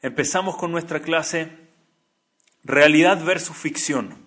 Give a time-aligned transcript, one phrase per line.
[0.00, 1.70] empezamos con nuestra clase
[2.62, 4.26] Realidad versus ficción.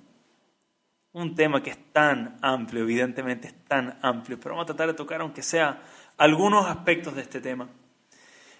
[1.11, 4.95] Un tema que es tan amplio, evidentemente es tan amplio, pero vamos a tratar de
[4.95, 5.83] tocar aunque sea
[6.17, 7.69] algunos aspectos de este tema.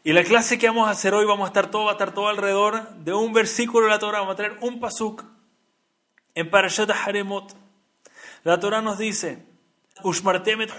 [0.03, 2.13] Y la clase que vamos a hacer hoy vamos a estar todo, va a estar
[2.13, 5.25] todo alrededor de un versículo de la Torah, vamos a traer un pasuk
[6.35, 7.55] en Parashat Haremot.
[8.43, 9.43] La Torah nos dice,
[10.03, 10.71] Ushmartemet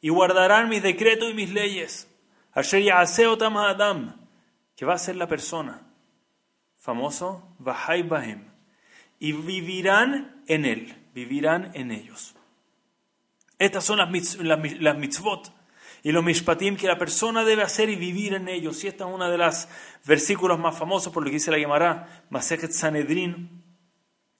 [0.00, 2.08] y guardarán mis decretos y mis leyes.
[2.52, 4.16] Asher Adam,
[4.76, 5.82] que va a ser la persona
[6.76, 8.08] famoso, Bahai
[9.18, 12.34] y vivirán en él, vivirán en ellos.
[13.58, 15.52] Estas son las, las, mitzvot
[16.04, 18.84] y los mishpatim que la persona debe hacer y vivir en ellos.
[18.84, 19.68] Y esta es una de las
[20.06, 23.64] versículos más famosos por lo que dice la llamará Masechet Sanedrin,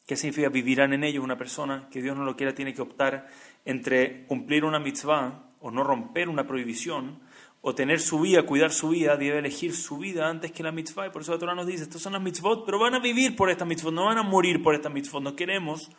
[0.07, 3.29] que significa vivirán en ellos una persona que Dios no lo quiera tiene que optar
[3.65, 7.21] entre cumplir una mitzvah o no romper una prohibición
[7.69, 11.07] o tener su vida, cuidar su vida, debe elegir su vida antes que la mitzvah.
[11.07, 13.37] Y por eso la Torah nos dice, estas son las mitzvot, pero van a vivir
[13.37, 15.23] por estas mitzvot, no van a morir por estas mitzvot.
[15.23, 15.91] No queremos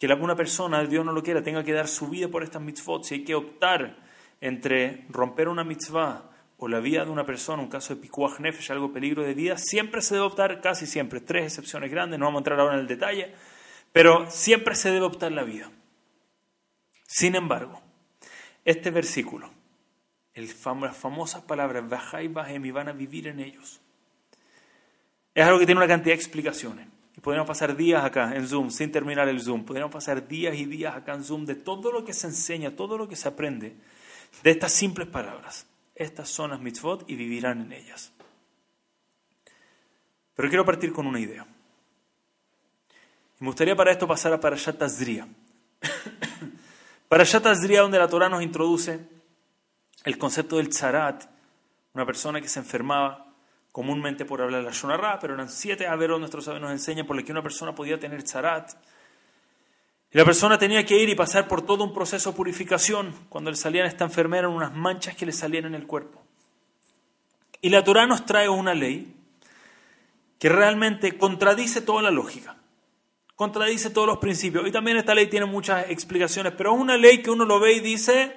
[0.00, 3.04] que alguna persona, Dios no lo quiera, tenga que dar su vida por estas mitzvot.
[3.04, 3.98] Si hay que optar
[4.40, 8.72] entre romper una mitzvah o la vida de una persona, un caso de pikuach nefesh,
[8.72, 12.38] algo peligro de vida, siempre se debe optar, casi siempre, tres excepciones grandes, no vamos
[12.38, 13.34] a entrar ahora en el detalle,
[13.92, 15.70] pero siempre se debe optar la vida.
[17.06, 17.82] Sin embargo,
[18.64, 19.53] este versículo
[20.34, 23.80] las famosas palabras Bajai Bahem y van a vivir en ellos.
[25.34, 26.88] Es algo que tiene una cantidad de explicaciones.
[27.16, 29.64] Y podríamos pasar días acá en Zoom, sin terminar el Zoom.
[29.64, 32.98] Podríamos pasar días y días acá en Zoom de todo lo que se enseña, todo
[32.98, 33.76] lo que se aprende
[34.42, 35.66] de estas simples palabras.
[35.94, 38.12] Estas son las mitzvot y vivirán en ellas.
[40.34, 41.46] Pero quiero partir con una idea.
[43.40, 45.28] Y me gustaría para esto pasar a Parashat Azria.
[47.08, 49.13] Parashat Azria, donde la Torah nos introduce
[50.04, 51.24] el concepto del tzarat,
[51.94, 53.26] una persona que se enfermaba
[53.72, 57.24] comúnmente por hablar la shonarra, pero eran siete averos, nuestros sabios nos enseñan, por los
[57.24, 58.72] que una persona podía tener tzarat.
[60.12, 63.12] Y la persona tenía que ir y pasar por todo un proceso de purificación.
[63.28, 66.22] Cuando le salían esta enfermedad eran unas manchas que le salían en el cuerpo.
[67.60, 69.12] Y la Torah nos trae una ley
[70.38, 72.56] que realmente contradice toda la lógica,
[73.34, 74.68] contradice todos los principios.
[74.68, 77.72] Y también esta ley tiene muchas explicaciones, pero es una ley que uno lo ve
[77.72, 78.36] y dice,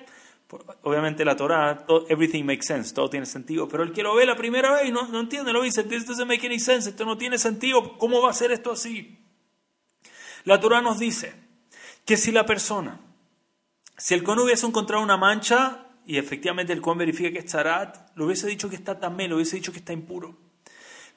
[0.84, 4.38] Obviamente la Torah, everything makes sense, todo tiene sentido, pero el que lo ve la
[4.38, 8.22] primera vez no, no entiende, lo dice, esto doesn't make esto no tiene sentido, ¿cómo
[8.22, 9.20] va a ser esto así?
[10.46, 11.34] La Torah nos dice
[12.06, 13.02] que si la persona,
[13.98, 18.12] si el con hubiese encontrado una mancha y efectivamente el con verifica que es tzarat,
[18.16, 20.38] lo hubiese dicho que está también, lo hubiese dicho que está impuro.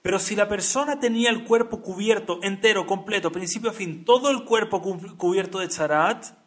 [0.02, 4.44] Pero si la persona tenía el cuerpo cubierto entero, completo, principio a fin, todo el
[4.44, 4.82] cuerpo
[5.16, 6.39] cubierto de tzarat,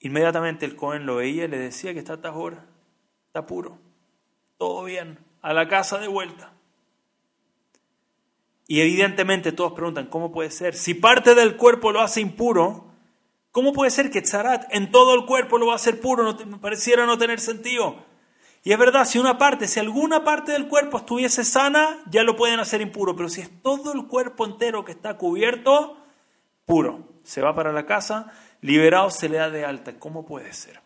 [0.00, 2.56] Inmediatamente el Cohen lo veía y le decía que está tajor,
[3.26, 3.78] está puro,
[4.56, 6.52] todo bien, a la casa de vuelta.
[8.66, 10.74] Y evidentemente todos preguntan, ¿cómo puede ser?
[10.74, 12.86] Si parte del cuerpo lo hace impuro,
[13.50, 16.22] ¿cómo puede ser que Tzarat en todo el cuerpo lo va a hacer puro?
[16.22, 17.96] No, pareciera no tener sentido.
[18.62, 22.36] Y es verdad, si una parte, si alguna parte del cuerpo estuviese sana, ya lo
[22.36, 23.16] pueden hacer impuro.
[23.16, 25.96] Pero si es todo el cuerpo entero que está cubierto,
[26.64, 27.08] puro.
[27.24, 29.98] Se va para la casa liberado se le da de alta.
[29.98, 30.80] ¿Cómo puede ser?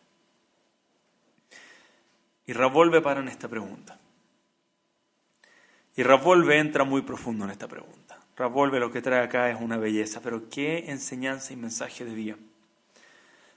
[2.46, 3.98] Y Ravolve para en esta pregunta.
[5.96, 8.18] Y Ravolve entra muy profundo en esta pregunta.
[8.36, 12.36] Ravolve lo que trae acá es una belleza, pero qué enseñanza y mensaje de vida.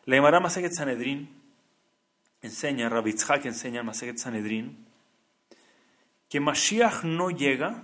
[0.05, 1.29] La Gemara Maseket Sanedrin
[2.41, 4.85] enseña, Rabitzhak enseña en Maseket Sanedrin,
[6.29, 7.83] que Mashiach no llega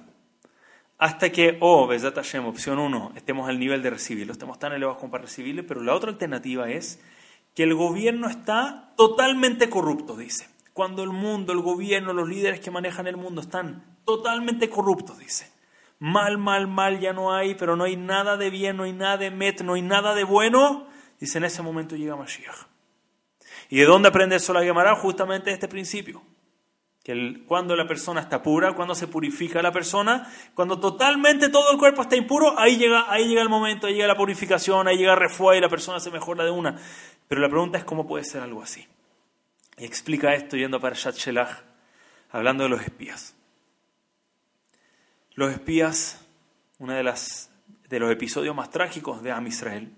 [1.04, 5.00] hasta que, oh, Besat Hashem, opción 1, estemos al nivel de recibirlo, estemos tan elevados
[5.00, 7.04] como para recibirlo, pero la otra alternativa es
[7.54, 10.48] que el gobierno está totalmente corrupto, dice.
[10.72, 15.52] Cuando el mundo, el gobierno, los líderes que manejan el mundo están totalmente corruptos, dice.
[16.00, 19.18] Mal, mal, mal ya no hay, pero no hay nada de bien, no hay nada
[19.18, 20.88] de met, no hay nada de bueno.
[21.20, 22.68] Dice, en ese momento llega Mashiach.
[23.70, 24.54] ¿Y de dónde aprende eso?
[25.02, 26.22] Justamente este principio
[27.04, 31.78] que cuando la persona está pura, cuando se purifica la persona, cuando totalmente todo el
[31.78, 35.14] cuerpo está impuro, ahí llega, ahí llega el momento, ahí llega la purificación, ahí llega
[35.14, 36.80] el y la persona se mejora de una.
[37.28, 38.88] Pero la pregunta es cómo puede ser algo así.
[39.78, 41.64] Y explica esto yendo para Shat Shelach,
[42.32, 43.36] hablando de los espías.
[45.36, 46.26] Los espías,
[46.80, 47.14] uno de,
[47.90, 49.92] de los episodios más trágicos de Am Israel.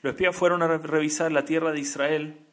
[0.00, 2.45] Los espías fueron a revisar la tierra de Israel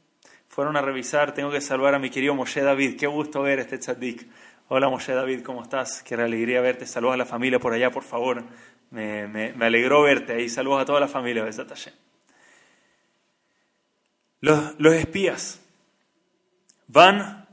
[0.54, 2.96] fueron a revisar, tengo que salvar a mi querido Moshe David.
[2.96, 4.28] Qué gusto ver este tzadik.
[4.68, 6.04] Hola Moshe David, ¿cómo estás?
[6.04, 6.86] Qué alegría verte.
[6.86, 8.44] Saludos a la familia por allá, por favor.
[8.92, 10.50] Me, me, alegró verte ahí.
[10.50, 11.44] Saludos a toda la familia.
[14.42, 15.60] Los, los espías
[16.86, 17.48] van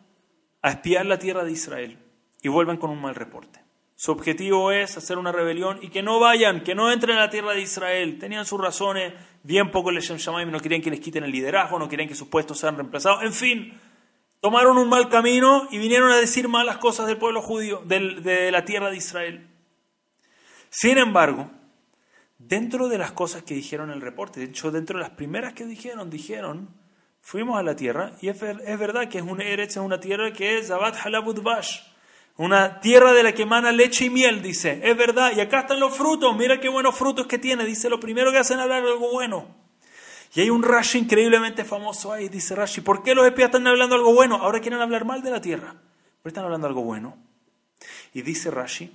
[0.61, 1.99] a espiar la tierra de Israel
[2.43, 3.61] y vuelven con un mal reporte.
[4.00, 7.29] Su objetivo es hacer una rebelión y que no vayan, que no entren a la
[7.29, 8.19] tierra de Israel.
[8.19, 9.12] Tenían sus razones,
[9.43, 12.26] bien poco les Shamaim, no querían que les quiten el liderazgo, no querían que sus
[12.26, 13.23] puestos sean reemplazados.
[13.25, 13.79] En fin,
[14.41, 18.64] tomaron un mal camino y vinieron a decir malas cosas del pueblo judío, de la
[18.64, 19.47] tierra de Israel.
[20.70, 21.50] Sin embargo,
[22.38, 25.52] dentro de las cosas que dijeron en el reporte, de hecho, dentro de las primeras
[25.52, 26.75] que dijeron, dijeron,
[27.20, 29.25] fuimos a la tierra y es, verdad que es
[29.58, 31.89] es una tierra que es Zabat Halabud Bash,
[32.40, 35.78] una tierra de la que emana leche y miel, dice, es verdad, y acá están
[35.78, 39.10] los frutos, mira qué buenos frutos que tiene, dice, lo primero que hacen hablar algo
[39.10, 39.46] bueno.
[40.34, 43.94] Y hay un Rashi increíblemente famoso ahí, dice Rashi, ¿por qué los espías están hablando
[43.94, 44.37] algo bueno?
[44.37, 45.75] Ahora quieren hablar mal de la tierra,
[46.22, 47.19] pero están hablando algo bueno.
[48.14, 48.90] Y dice Rashi,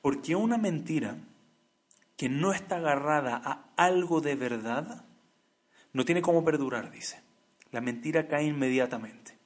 [0.00, 1.16] porque una mentira
[2.16, 5.04] que no está agarrada a algo de verdad,
[5.92, 7.20] no tiene cómo perdurar, dice.
[7.72, 9.36] La mentira cae inmediatamente.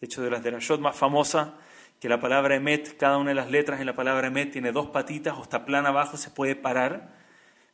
[0.00, 1.54] De hecho, de las de la Shot más famosa,
[2.00, 4.88] que la palabra emet, cada una de las letras en la palabra emet tiene dos
[4.88, 7.16] patitas o está plana abajo, se puede parar.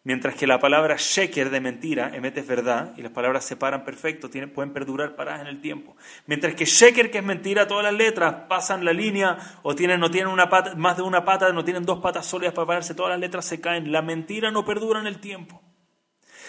[0.06, 3.86] Mientras que la palabra sheker de mentira, emet es verdad, y las palabras se paran
[3.86, 5.96] perfecto, tienen, pueden perdurar paradas en el tiempo.
[6.26, 10.10] Mientras que sheker, que es mentira, todas las letras pasan la línea o tienen, no
[10.10, 13.12] tienen una pata, más de una pata, no tienen dos patas sólidas para pararse, todas
[13.12, 13.92] las letras se caen.
[13.92, 15.62] La mentira no perdura en el tiempo.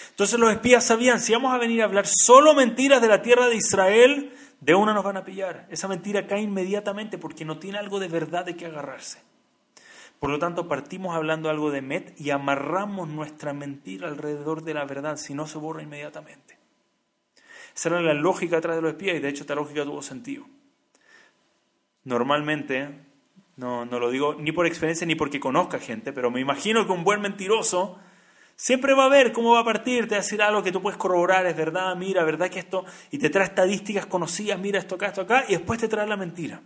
[0.10, 3.48] Entonces los espías sabían, si vamos a venir a hablar solo mentiras de la tierra
[3.48, 4.34] de Israel,
[4.66, 5.68] de una nos van a pillar.
[5.70, 9.22] Esa mentira cae inmediatamente porque no tiene algo de verdad de que agarrarse.
[10.20, 14.86] Por lo tanto, partimos hablando algo de Met y amarramos nuestra mentira alrededor de la
[14.86, 16.58] verdad, si no se borra inmediatamente.
[17.76, 20.46] Esa era la lógica atrás de los espías y de hecho esta lógica tuvo sentido.
[22.04, 22.90] Normalmente,
[23.58, 26.92] no, no lo digo ni por experiencia ni porque conozca gente, pero me imagino que
[26.92, 28.00] un buen mentiroso
[28.56, 30.82] siempre va a ver cómo va a partir, te va a decir algo que tú
[30.82, 34.96] puedes corroborar, es verdad, mira, verdad que esto, y te trae estadísticas conocidas, mira esto
[34.96, 36.62] acá, esto acá, y después te trae la mentira.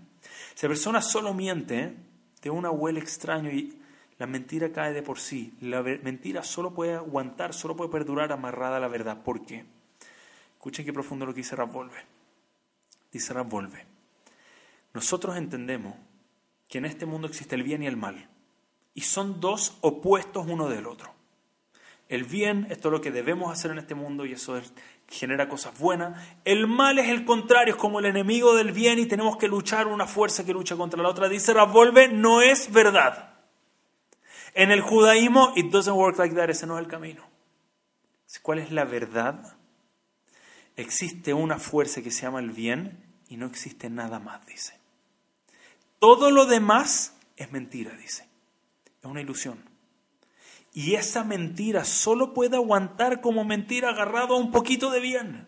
[0.56, 1.96] Si la persona solo miente,
[2.42, 3.78] de una huele extraño y
[4.18, 5.54] la mentira cae de por sí.
[5.62, 9.24] La mentira solo puede aguantar, solo puede perdurar amarrada a la verdad.
[9.24, 9.66] ¿Por qué?
[10.54, 12.06] Escuchen qué profundo lo que dice Volve.
[13.12, 13.86] Dice Volve.
[14.94, 15.96] Nosotros entendemos
[16.68, 18.30] que en este mundo existe el bien y el mal.
[18.94, 21.14] Y son dos opuestos uno del otro.
[22.10, 24.60] El bien, esto es lo que debemos hacer en este mundo y eso
[25.08, 26.20] genera cosas buenas.
[26.44, 29.86] El mal es el contrario, es como el enemigo del bien y tenemos que luchar
[29.86, 31.30] una fuerza que lucha contra la otra.
[31.30, 33.36] Dice Ravolve, no es verdad.
[34.56, 37.24] En el judaísmo, it doesn't work like that, ese no es el camino.
[38.42, 39.56] ¿Cuál es la verdad?
[40.76, 44.74] Existe una fuerza que se llama el bien y no existe nada más, dice.
[46.00, 48.28] Todo lo demás es mentira, dice.
[49.00, 49.69] Es una ilusión.
[50.74, 55.48] Y esa mentira solo puede aguantar como mentira agarrado a un poquito de bien.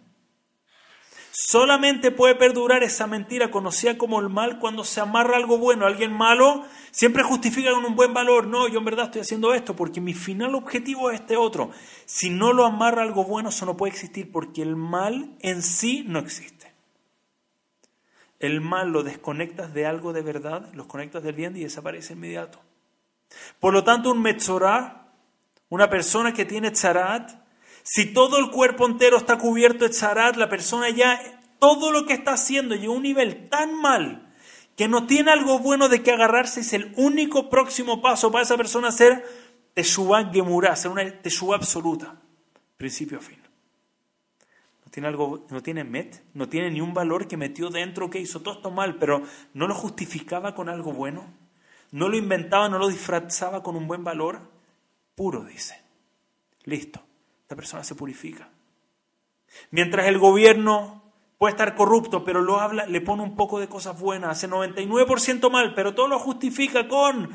[1.34, 5.86] Solamente puede perdurar esa mentira conocida como el mal cuando se amarra algo bueno.
[5.86, 8.48] Alguien malo siempre justifica con un buen valor.
[8.48, 11.72] No, yo en verdad estoy haciendo esto porque mi final objetivo es este otro.
[12.06, 16.04] Si no lo amarra algo bueno, eso no puede existir porque el mal en sí
[16.06, 16.74] no existe.
[18.40, 22.60] El mal lo desconectas de algo de verdad, lo conectas del bien y desaparece inmediato.
[23.60, 24.22] Por lo tanto, un
[25.72, 27.32] una persona que tiene tzarat,
[27.82, 31.20] si todo el cuerpo entero está cubierto de tzarat, la persona ya,
[31.60, 34.34] todo lo que está haciendo llega a un nivel tan mal
[34.76, 38.58] que no tiene algo bueno de que agarrarse, es el único próximo paso para esa
[38.58, 39.24] persona hacer
[39.74, 42.20] Teshuvah Gemurah, hacer una Teshuvah absoluta,
[42.76, 43.40] principio a fin.
[44.84, 48.20] No tiene, algo, no tiene met, no tiene ni un valor que metió dentro, que
[48.20, 49.24] hizo todo esto mal, pero
[49.54, 51.34] no lo justificaba con algo bueno,
[51.92, 54.51] no lo inventaba, no lo disfrazaba con un buen valor
[55.16, 55.80] puro, dice.
[56.64, 57.02] Listo,
[57.42, 58.50] esta persona se purifica.
[59.72, 61.02] Mientras el gobierno
[61.38, 65.50] puede estar corrupto, pero lo habla, le pone un poco de cosas buenas, hace 99%
[65.50, 67.32] mal, pero todo lo justifica con,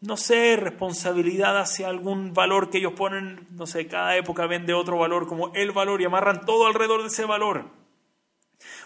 [0.00, 4.98] no sé, responsabilidad hacia algún valor que ellos ponen, no sé, cada época vende otro
[4.98, 7.70] valor como el valor y amarran todo alrededor de ese valor.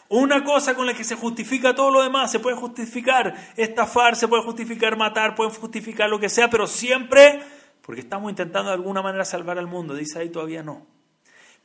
[0.09, 4.29] Una cosa con la que se justifica todo lo demás, se puede justificar estafar, se
[4.29, 7.43] puede justificar matar, puede justificar lo que sea, pero siempre
[7.85, 9.95] porque estamos intentando de alguna manera salvar al mundo.
[9.95, 10.87] Dice ahí todavía no.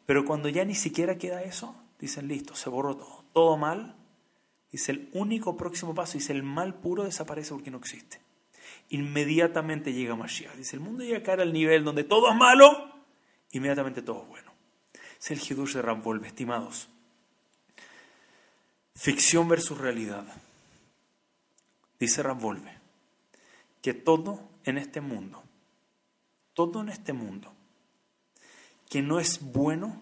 [0.05, 3.23] Pero cuando ya ni siquiera queda eso, dicen listo, se borró todo.
[3.31, 3.95] Todo mal.
[4.69, 8.19] Dice el único próximo paso, dice el mal puro desaparece porque no existe.
[8.89, 10.55] Inmediatamente llega Mashiach.
[10.55, 12.67] Dice el mundo llega a caer al nivel donde todo es malo,
[13.51, 14.51] inmediatamente todo es bueno.
[15.19, 16.89] Es el Hidush de Ramvolve, estimados.
[18.93, 20.25] Ficción versus realidad.
[21.97, 22.77] Dice Ramvolve
[23.81, 25.43] que todo en este mundo
[26.53, 27.55] todo en este mundo
[28.89, 30.01] que no es bueno,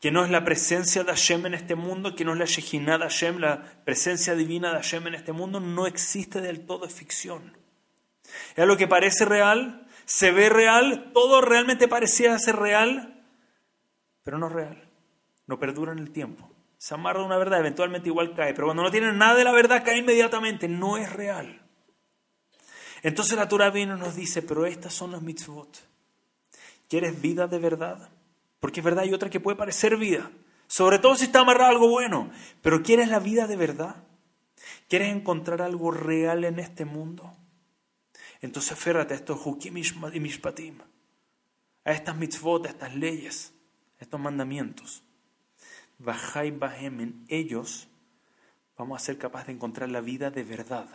[0.00, 2.98] que no es la presencia de Hashem en este mundo, que no es la Shejinah
[2.98, 6.94] de Hashem, la presencia divina de Hashem en este mundo, no existe del todo, es
[6.94, 7.56] ficción.
[8.56, 13.24] Es lo que parece real, se ve real, todo realmente parecía ser real,
[14.24, 14.90] pero no es real,
[15.46, 16.50] no perdura en el tiempo.
[16.76, 19.82] Se amarra una verdad, eventualmente igual cae, pero cuando no tiene nada de la verdad
[19.84, 21.67] cae inmediatamente, no es real.
[23.02, 25.78] Entonces la Torah viene y nos dice, pero estas son las mitzvot.
[26.88, 28.10] ¿Quieres vida de verdad?
[28.60, 30.30] Porque es verdad, hay otra que puede parecer vida,
[30.66, 32.30] sobre todo si está amarrado algo bueno,
[32.62, 33.96] pero ¿quieres la vida de verdad?
[34.88, 37.34] ¿Quieres encontrar algo real en este mundo?
[38.40, 40.78] Entonces aférrate a estos hukim y mishpatim,
[41.84, 43.52] a estas mitzvot, a estas leyes,
[44.00, 45.02] a estos mandamientos.
[45.98, 47.88] Bajai bahem, en ellos
[48.76, 50.88] vamos a ser capaces de encontrar la vida de verdad.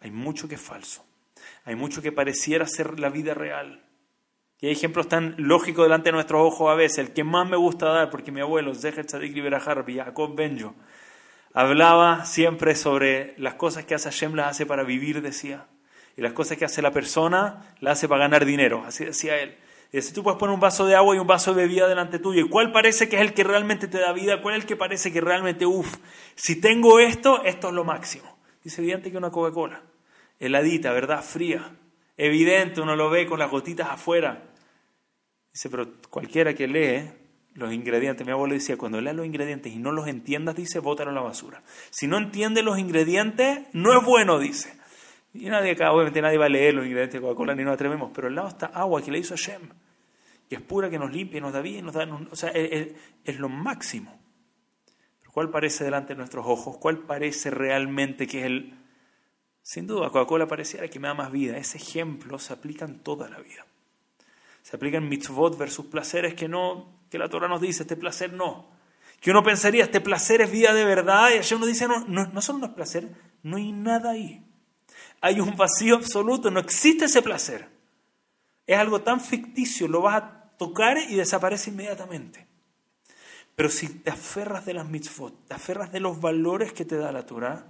[0.00, 1.04] Hay mucho que es falso,
[1.64, 3.84] hay mucho que pareciera ser la vida real.
[4.60, 6.98] Y hay ejemplos tan lógicos delante de nuestros ojos a veces.
[6.98, 10.74] El que más me gusta dar, porque mi abuelo, Zeher Tzadik Liberajar, Jacob Benjo,
[11.54, 15.66] hablaba siempre sobre las cosas que hace Hashem, las hace para vivir, decía.
[16.16, 18.84] Y las cosas que hace la persona, las hace para ganar dinero.
[18.86, 19.56] Así decía él.
[19.92, 22.18] Y si tú puedes poner un vaso de agua y un vaso de bebida delante
[22.18, 24.42] tuyo, ¿y cuál parece que es el que realmente te da vida?
[24.42, 25.96] ¿Cuál es el que parece que realmente, uff,
[26.34, 28.38] si tengo esto, esto es lo máximo?
[28.62, 29.82] Dice evidente que una Coca-Cola,
[30.40, 31.22] heladita, ¿verdad?
[31.22, 31.76] Fría.
[32.16, 34.42] Evidente, uno lo ve con las gotitas afuera.
[35.52, 37.12] Dice, pero cualquiera que lee
[37.54, 41.10] los ingredientes, mi abuelo decía, cuando lea los ingredientes y no los entiendas, dice, bótalo
[41.10, 41.62] a la basura.
[41.90, 44.74] Si no entiende los ingredientes, no es bueno, dice.
[45.32, 48.10] Y nadie acá, obviamente nadie va a leer los ingredientes de Coca-Cola ni nos atrevemos,
[48.14, 49.62] pero al lado está agua que le hizo Hashem,
[50.48, 52.94] que es pura, que nos limpia, nos da vida, nos da, o sea, es,
[53.24, 54.20] es lo máximo.
[55.20, 56.78] Pero ¿cuál parece delante de nuestros ojos?
[56.78, 58.79] ¿Cuál parece realmente que es el...
[59.62, 61.56] Sin duda, Coca-Cola pareciera que me da más vida.
[61.56, 63.66] Ese ejemplo se aplica en toda la vida.
[64.62, 68.68] Se aplican mitzvot versus placeres que no, que la Torah nos dice, este placer no.
[69.20, 72.26] Que uno pensaría, este placer es vida de verdad, y allá uno dice, no, no,
[72.26, 73.08] no solo no es placer,
[73.42, 74.44] no hay nada ahí.
[75.20, 77.68] Hay un vacío absoluto, no existe ese placer.
[78.66, 82.46] Es algo tan ficticio, lo vas a tocar y desaparece inmediatamente.
[83.56, 87.12] Pero si te aferras de las mitzvot, te aferras de los valores que te da
[87.12, 87.66] la Torah,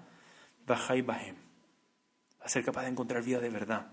[0.66, 1.49] baja y bajem.
[2.40, 3.86] A ser capaz de encontrar vida de verdad.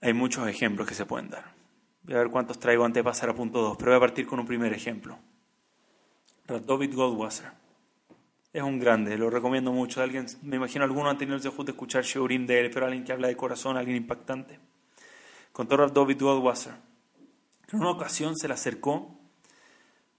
[0.00, 1.54] Hay muchos ejemplos que se pueden dar.
[2.02, 4.26] Voy a ver cuántos traigo antes de pasar a punto 2, pero voy a partir
[4.26, 5.18] con un primer ejemplo.
[6.46, 7.50] David Goldwasser.
[8.52, 10.00] Es un grande, lo recomiendo mucho.
[10.00, 13.12] Alguien, me imagino algunos han tenido el de escuchar Sheurim de él, pero alguien que
[13.12, 14.58] habla de corazón, alguien impactante.
[15.52, 16.74] Contó David Goldwasser.
[17.72, 19.18] En una ocasión se le acercó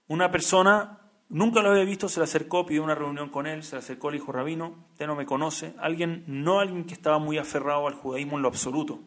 [0.08, 3.76] una persona, nunca lo había visto, se le acercó, pidió una reunión con él, se
[3.76, 5.74] le acercó, le dijo, Rabino, usted no me conoce.
[5.78, 9.00] Alguien, no alguien que estaba muy aferrado al judaísmo en lo absoluto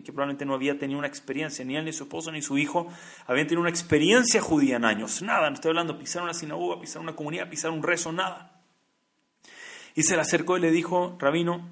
[0.00, 2.86] que probablemente no había tenido una experiencia, ni él, ni su esposo, ni su hijo,
[3.26, 7.02] habían tenido una experiencia judía en años, nada, no estoy hablando pisar una sinagoga, pisar
[7.02, 8.62] una comunidad, pisar un rezo, nada.
[9.94, 11.68] Y se le acercó y le dijo, Rabino,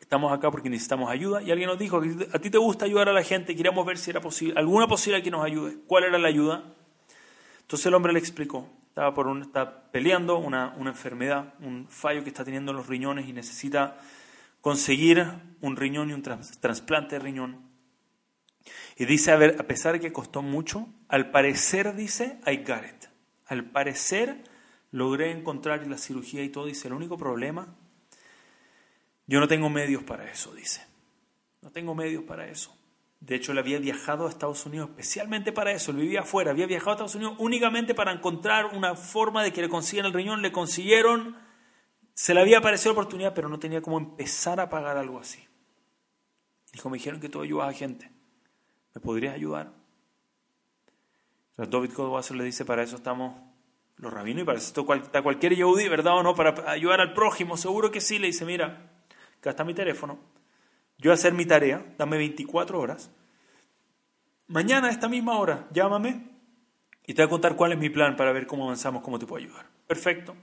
[0.00, 3.12] estamos acá porque necesitamos ayuda, y alguien nos dijo, a ti te gusta ayudar a
[3.12, 6.26] la gente, queríamos ver si era posible, alguna posibilidad que nos ayude, ¿cuál era la
[6.26, 6.64] ayuda?
[7.60, 12.44] Entonces el hombre le explicó, por está peleando una, una enfermedad, un fallo que está
[12.44, 13.98] teniendo en los riñones y necesita
[14.60, 15.26] conseguir
[15.60, 17.72] un riñón y un trasplante de riñón.
[18.96, 22.84] Y dice, a ver, a pesar de que costó mucho, al parecer, dice, I got
[22.84, 23.06] it.
[23.46, 24.44] Al parecer
[24.90, 26.66] logré encontrar la cirugía y todo.
[26.66, 27.74] Dice, el único problema,
[29.26, 30.86] yo no tengo medios para eso, dice.
[31.62, 32.76] No tengo medios para eso.
[33.22, 35.92] De hecho, él había viajado a Estados Unidos especialmente para eso.
[35.92, 39.62] Él vivía afuera, había viajado a Estados Unidos únicamente para encontrar una forma de que
[39.62, 40.42] le consigan el riñón.
[40.42, 41.36] Le consiguieron
[42.14, 45.46] se le había aparecido oportunidad, pero no tenía cómo empezar a pagar algo así.
[46.72, 48.10] Dijo, me dijeron que tú ayudas a gente.
[48.94, 49.72] ¿Me podrías ayudar?
[51.50, 53.40] Entonces David Codwasser le dice, para eso estamos
[53.96, 56.34] los rabinos y para eso está cualquier yehudi, ¿verdad o no?
[56.34, 58.18] Para ayudar al prójimo, seguro que sí.
[58.18, 58.90] Le dice, mira,
[59.38, 60.18] acá está mi teléfono.
[61.02, 63.10] Yo hacer mi tarea, dame 24 horas.
[64.46, 66.30] Mañana a esta misma hora, llámame
[67.04, 69.26] y te voy a contar cuál es mi plan para ver cómo avanzamos, cómo te
[69.26, 69.66] puedo ayudar.
[69.88, 70.36] Perfecto.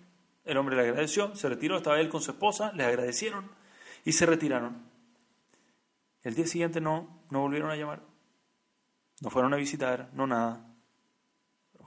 [0.43, 3.49] El hombre le agradeció, se retiró, estaba él con su esposa, le agradecieron
[4.03, 4.83] y se retiraron.
[6.23, 8.01] El día siguiente no, no volvieron a llamar,
[9.21, 10.68] no fueron a visitar, no nada.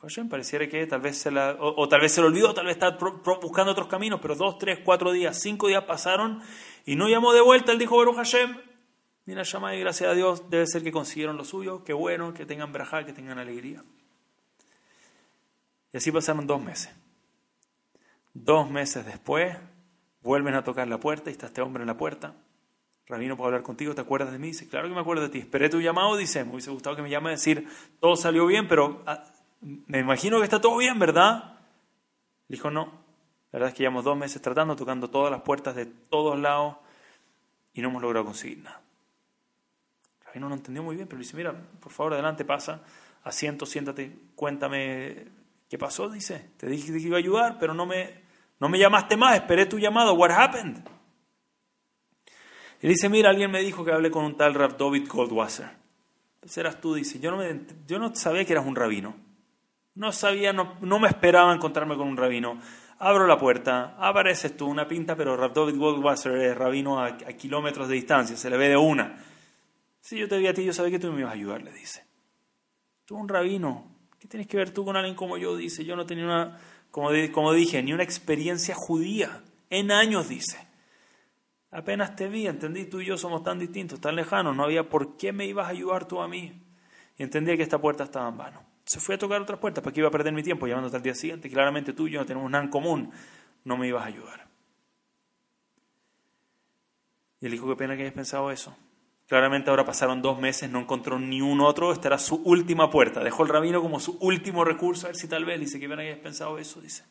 [0.03, 2.75] Hashem pareciera que tal vez se la, o, tal vez se lo olvidó, tal vez
[2.75, 2.99] está
[3.41, 6.43] buscando otros caminos, pero dos, tres, cuatro días, cinco días pasaron
[6.85, 7.71] y no llamó de vuelta.
[7.71, 8.57] Él dijo, Baruch Hashem,
[9.27, 12.45] mira, llama y gracias a Dios, debe ser que consiguieron lo suyo, qué bueno, que
[12.45, 13.85] tengan brajá, que tengan alegría.
[15.93, 16.91] Y así pasaron dos meses.
[18.35, 19.57] Dos meses después,
[20.23, 22.35] vuelven a tocar la puerta y está este hombre en la puerta.
[23.07, 23.95] Rabino, ¿puedo hablar contigo?
[23.95, 24.49] ¿Te acuerdas de mí?
[24.49, 25.39] Dice, claro que me acuerdo de ti.
[25.39, 27.69] Esperé tu llamado, dice, me hubiese gustado que me llame a decir,
[28.01, 29.25] todo salió bien, pero ah,
[29.63, 31.59] me imagino que está todo bien, ¿verdad?
[32.49, 33.03] Dijo, no.
[33.53, 36.77] La verdad es que llevamos dos meses tratando, tocando todas las puertas de todos lados
[37.75, 38.81] y no hemos logrado conseguir nada.
[40.25, 42.81] Rabino no entendió muy bien, pero dice, mira, por favor, adelante, pasa,
[43.25, 45.27] asiento, siéntate, cuéntame
[45.69, 46.51] qué pasó, dice.
[46.57, 48.23] Te dije que iba a ayudar, pero no me,
[48.59, 50.15] no me llamaste más, esperé tu llamado.
[50.15, 50.79] What happened?
[52.81, 55.71] Y dice, mira, alguien me dijo que hablé con un tal Rav David Goldwasser.
[56.43, 57.21] Ese eras tú, dice.
[57.21, 59.15] Yo no, me, yo no sabía que eras un rabino.
[59.95, 62.59] No sabía, no, me esperaba encontrarme con un rabino.
[62.99, 67.97] Abro la puerta, apareces tú, una pinta, pero David Goldwasser es rabino a, kilómetros de
[67.97, 69.23] distancia, se le ve de una.
[70.01, 71.73] Si yo te vi a ti, yo sabía que tú me ibas a ayudar, le
[71.73, 72.05] dice.
[73.05, 73.87] Tú un rabino,
[74.19, 75.57] ¿qué tienes que ver tú con alguien como yo?
[75.57, 76.59] Dice, yo no tenía una,
[76.91, 79.43] como, como dije, ni una experiencia judía.
[79.69, 80.59] En años, dice.
[81.71, 85.17] Apenas te vi, entendí, tú y yo somos tan distintos, tan lejanos, no había por
[85.17, 86.63] qué me ibas a ayudar tú a mí.
[87.19, 88.72] Y entendía que esta puerta estaba en vano.
[88.85, 91.03] Se fue a tocar otras puertas, ¿para qué iba a perder mi tiempo llamándote al
[91.03, 91.49] día siguiente?
[91.49, 93.11] Claramente tú y yo no tenemos nada en común,
[93.65, 94.49] no me ibas a ayudar.
[97.41, 98.77] Y él dijo, qué pena que hayas pensado eso.
[99.29, 103.23] Claramente ahora pasaron dos meses, no encontró ni un otro, esta era su última puerta.
[103.25, 106.03] Dejó el rabino como su último recurso, a ver si tal vez, dice, qué pena
[106.03, 107.05] que hayas pensado eso, dice.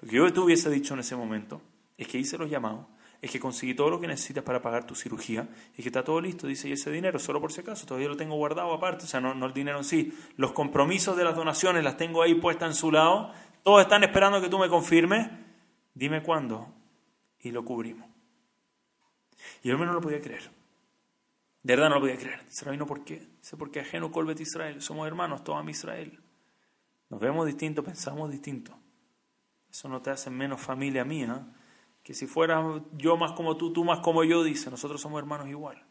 [0.00, 1.60] Lo que yo te hubiese dicho en ese momento
[1.96, 2.86] es que hice los llamados,
[3.20, 6.20] es que conseguí todo lo que necesitas para pagar tu cirugía y que está todo
[6.20, 9.08] listo, dice, y ese dinero, solo por si acaso, todavía lo tengo guardado aparte, o
[9.08, 12.34] sea, no, no el dinero en sí, los compromisos de las donaciones las tengo ahí
[12.34, 13.32] puestas en su lado,
[13.64, 15.28] todos están esperando que tú me confirmes,
[15.94, 16.72] dime cuándo,
[17.40, 18.08] y lo cubrimos.
[19.62, 20.50] Y yo no lo podía creer.
[21.62, 22.44] De verdad no lo podía creer.
[22.44, 23.26] Dice, Rabino, ¿por qué?
[23.40, 26.20] Dice, porque ajeno Colbet Israel, somos hermanos, todos a Israel.
[27.10, 28.76] Nos vemos distintos, pensamos distintos.
[29.70, 31.46] Eso no te hace menos familia mía
[32.08, 32.62] que si fuera
[32.96, 35.84] yo más como tú, tú más como yo, dice, nosotros somos hermanos igual.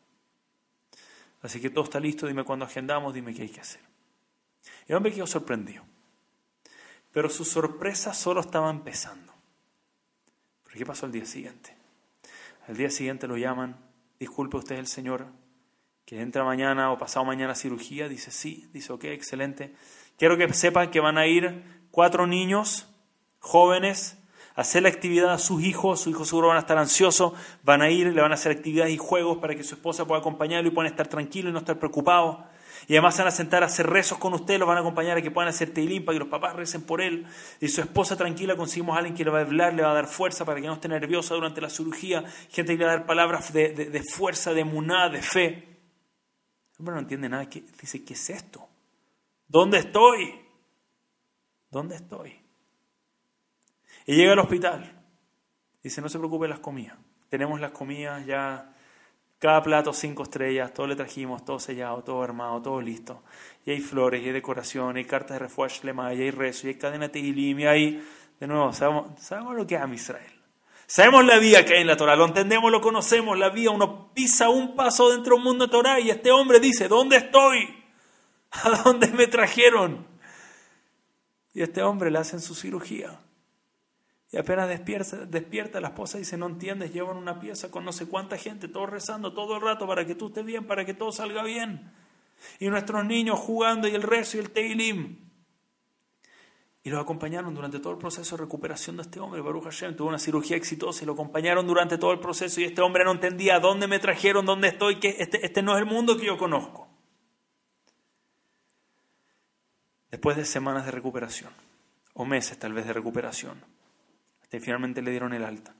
[1.43, 3.81] Así que todo está listo, dime cuándo agendamos, dime qué hay que hacer.
[4.87, 5.83] El hombre quedó sorprendido.
[7.11, 9.31] Pero su sorpresa solo estaba empezando.
[10.63, 11.77] ¿Pero qué pasó al día siguiente?
[12.67, 13.77] Al día siguiente lo llaman,
[14.19, 15.27] disculpe usted el Señor,
[16.03, 19.75] que entra mañana o pasado mañana a cirugía, dice sí, dice ok, excelente.
[20.17, 22.87] Quiero que sepan que van a ir cuatro niños
[23.37, 24.17] jóvenes
[24.57, 27.91] hacer la actividad a sus hijos, sus hijos seguro van a estar ansiosos, van a
[27.91, 30.71] ir, le van a hacer actividades y juegos para que su esposa pueda acompañarlo y
[30.71, 32.39] puedan estar tranquilos y no estar preocupados.
[32.87, 35.21] Y además van a sentar a hacer rezos con usted, los van a acompañar a
[35.21, 37.27] que puedan hacer teilín para que los papás recen por él.
[37.61, 39.93] Y su esposa tranquila, conseguimos a alguien que le va a hablar, le va a
[39.93, 42.23] dar fuerza para que no esté nerviosa durante la cirugía.
[42.49, 45.45] Gente que le va a dar palabras de, fuerza, de muná, de fe.
[45.45, 47.45] El hombre no entiende nada.
[47.45, 48.67] Dice, ¿qué es esto?
[49.47, 50.33] ¿Dónde estoy?
[51.69, 52.46] ¿Dónde estoy?
[54.07, 54.91] Y llega al hospital.
[55.83, 56.97] Dice, no se preocupe las comidas.
[57.29, 58.73] Tenemos las comidas ya,
[59.37, 63.21] cada plato cinco estrellas, todo le trajimos, todo sellado, todo armado, todo listo.
[63.65, 66.75] Y hay flores, y hay decoración, y cartas de refuerzo, y hay rezo, y hay
[66.77, 68.03] cadena de y hay,
[68.39, 70.41] de nuevo, sabemos, sabemos lo que es Israel.
[70.87, 74.13] Sabemos la vía que hay en la Torah, lo entendemos, lo conocemos, la vía, uno
[74.13, 77.83] pisa un paso dentro del mundo de Torah y este hombre dice, ¿dónde estoy?
[78.51, 80.07] ¿A dónde me trajeron?
[81.53, 83.19] Y este hombre le hacen su cirugía.
[84.31, 87.93] Y apenas despierta, despierta la esposa y dice, no entiendes, llevan una pieza con no
[87.93, 90.93] sé cuánta gente, todos rezando todo el rato para que tú estés bien, para que
[90.93, 91.93] todo salga bien.
[92.59, 95.27] Y nuestros niños jugando y el rezo y el teilim.
[96.83, 99.41] Y los acompañaron durante todo el proceso de recuperación de este hombre.
[99.41, 102.61] Baruch Hashem tuvo una cirugía exitosa y lo acompañaron durante todo el proceso.
[102.61, 105.79] Y este hombre no entendía dónde me trajeron, dónde estoy, que este, este no es
[105.79, 106.87] el mundo que yo conozco.
[110.11, 111.51] Después de semanas de recuperación,
[112.13, 113.61] o meses tal vez de recuperación,
[114.49, 115.75] finalmente le dieron el alta.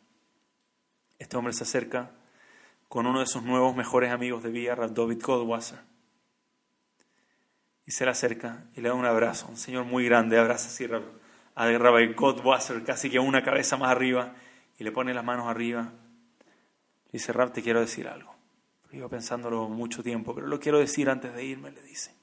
[1.19, 2.11] Este hombre se acerca
[2.87, 5.79] con uno de sus nuevos mejores amigos de vida, David Goldwasser.
[7.85, 10.85] Y se le acerca y le da un abrazo, un señor muy grande, abraza así
[11.55, 14.35] a Rabbi Goldwasser, casi que una cabeza más arriba,
[14.77, 15.91] y le pone las manos arriba.
[17.07, 18.35] Y dice, Rab, te quiero decir algo.
[18.91, 22.13] Iba pensándolo mucho tiempo, pero lo quiero decir antes de irme, le dice.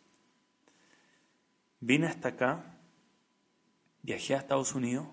[1.81, 2.65] Vine hasta acá,
[4.03, 5.09] viajé a Estados Unidos,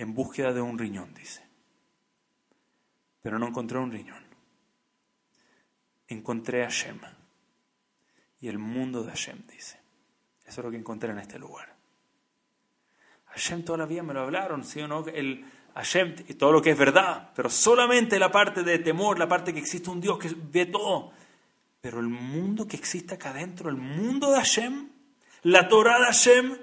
[0.00, 1.46] en búsqueda de un riñón, dice.
[3.20, 4.24] Pero no encontré un riñón.
[6.08, 6.98] Encontré a Hashem.
[8.40, 9.78] Y el mundo de Hashem, dice.
[10.42, 11.76] Eso es lo que encontré en este lugar.
[13.26, 15.06] Hashem toda la vida me lo hablaron, ¿sí o no?
[15.06, 19.28] El Hashem y todo lo que es verdad, pero solamente la parte de temor, la
[19.28, 21.12] parte que existe un Dios que ve todo.
[21.82, 24.88] Pero el mundo que existe acá adentro, el mundo de Hashem,
[25.42, 26.58] la Torah de Hashem,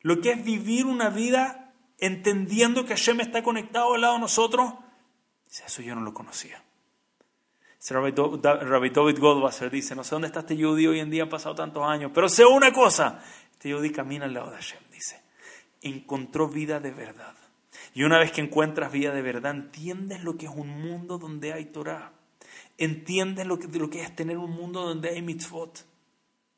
[0.00, 1.67] lo que es vivir una vida
[1.98, 4.74] entendiendo que Hashem está conectado al lado de nosotros,
[5.50, 6.62] eso yo no lo conocía.
[7.90, 11.54] Rabbi David Goldwasser dice, no sé dónde está este Yehudi hoy en día, han pasado
[11.54, 15.22] tantos años, pero sé una cosa, este Yehudi camina al lado de Hashem, dice,
[15.82, 17.34] encontró vida de verdad.
[17.94, 21.52] Y una vez que encuentras vida de verdad, entiendes lo que es un mundo donde
[21.52, 22.12] hay Torah.
[22.76, 25.84] Entiendes lo que, lo que es tener un mundo donde hay mitzvot.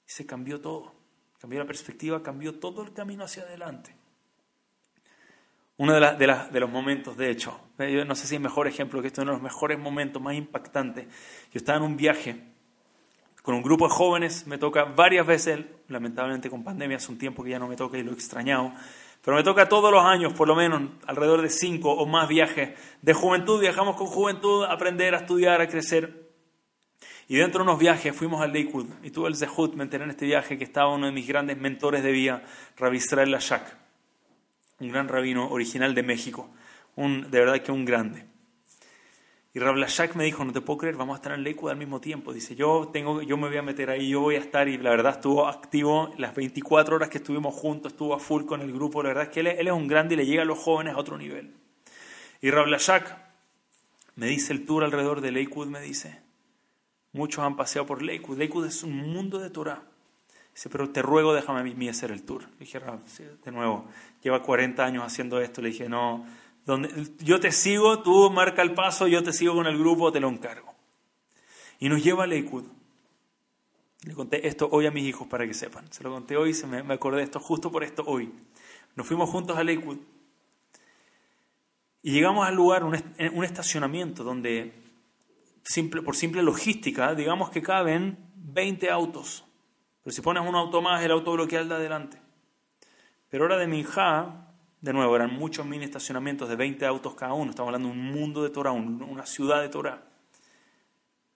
[0.07, 0.93] Y se cambió todo.
[1.39, 3.95] Cambió la perspectiva, cambió todo el camino hacia adelante.
[5.81, 9.07] Uno de, de, los momentos, de hecho, yo no sé si es mejor ejemplo que
[9.07, 11.07] esto, uno de los mejores momentos más impactantes.
[11.07, 12.37] Yo estaba en un viaje
[13.43, 17.43] con un grupo de jóvenes, me toca varias veces, lamentablemente con pandemia hace un tiempo
[17.43, 18.75] que ya no me toca y lo he extrañado,
[19.25, 22.79] pero me toca todos los años, por lo menos alrededor de cinco o más viajes
[23.01, 26.29] de juventud, viajamos con juventud a aprender, a estudiar, a crecer.
[27.27, 30.11] Y dentro de unos viajes fuimos al Lakewood y tuve el Zehut, me enteré en
[30.11, 32.43] este viaje que estaba uno de mis grandes mentores de vida,
[32.77, 33.81] Rabbi Israel Lashak
[34.81, 36.51] un gran rabino original de México,
[36.97, 38.27] un, de verdad que un grande.
[39.53, 42.01] Y Rablashak me dijo, no te puedo creer, vamos a estar en Lakewood al mismo
[42.01, 42.33] tiempo.
[42.33, 44.91] Dice, yo, tengo, yo me voy a meter ahí, yo voy a estar, y la
[44.91, 49.03] verdad estuvo activo las 24 horas que estuvimos juntos, estuvo a full con el grupo,
[49.03, 50.99] la verdad es que él, es un grande y le llega a los jóvenes a
[50.99, 51.53] otro nivel.
[52.41, 53.17] Y Rablashak
[54.15, 56.21] me dice el tour alrededor de Lakewood, me dice,
[57.11, 59.90] muchos han paseado por Lakewood, Lakewood es un mundo de Torah.
[60.55, 62.43] Dice, pero te ruego, déjame a mí hacer el tour.
[62.59, 62.81] Le dije,
[63.45, 63.87] de nuevo,
[64.23, 65.63] lleva 40 años haciendo esto.
[65.63, 66.27] Le dije, no,
[66.67, 70.21] donde, yo te sigo, tú marca el paso, yo te sigo con el grupo, te
[70.21, 70.75] lo encargo.
[71.79, 72.65] Y nos lleva a Lakewood.
[74.03, 75.91] Le conté esto hoy a mis hijos para que sepan.
[75.93, 78.33] Se lo conté hoy, se me, me acordé de esto justo por esto hoy.
[78.97, 79.99] Nos fuimos juntos a Lakewood.
[82.03, 82.97] Y llegamos al lugar, un,
[83.33, 84.73] un estacionamiento donde,
[85.63, 89.45] simple, por simple logística, digamos que caben 20 autos.
[90.03, 92.21] Pero si pones un auto más, el auto bloquea el de adelante.
[93.29, 94.49] Pero ahora de Minjá,
[94.81, 97.51] de nuevo, eran muchos mini estacionamientos de 20 autos cada uno.
[97.51, 100.03] Estamos hablando de un mundo de Torah, una ciudad de Torah.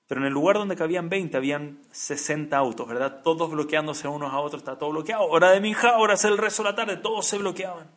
[0.07, 3.22] Pero en el lugar donde cabían 20 habían 60 autos, ¿verdad?
[3.22, 5.24] Todos bloqueándose unos a otros, está todo bloqueado.
[5.24, 7.90] Hora de Minjá, hora es el rezo de la tarde, todos se bloqueaban.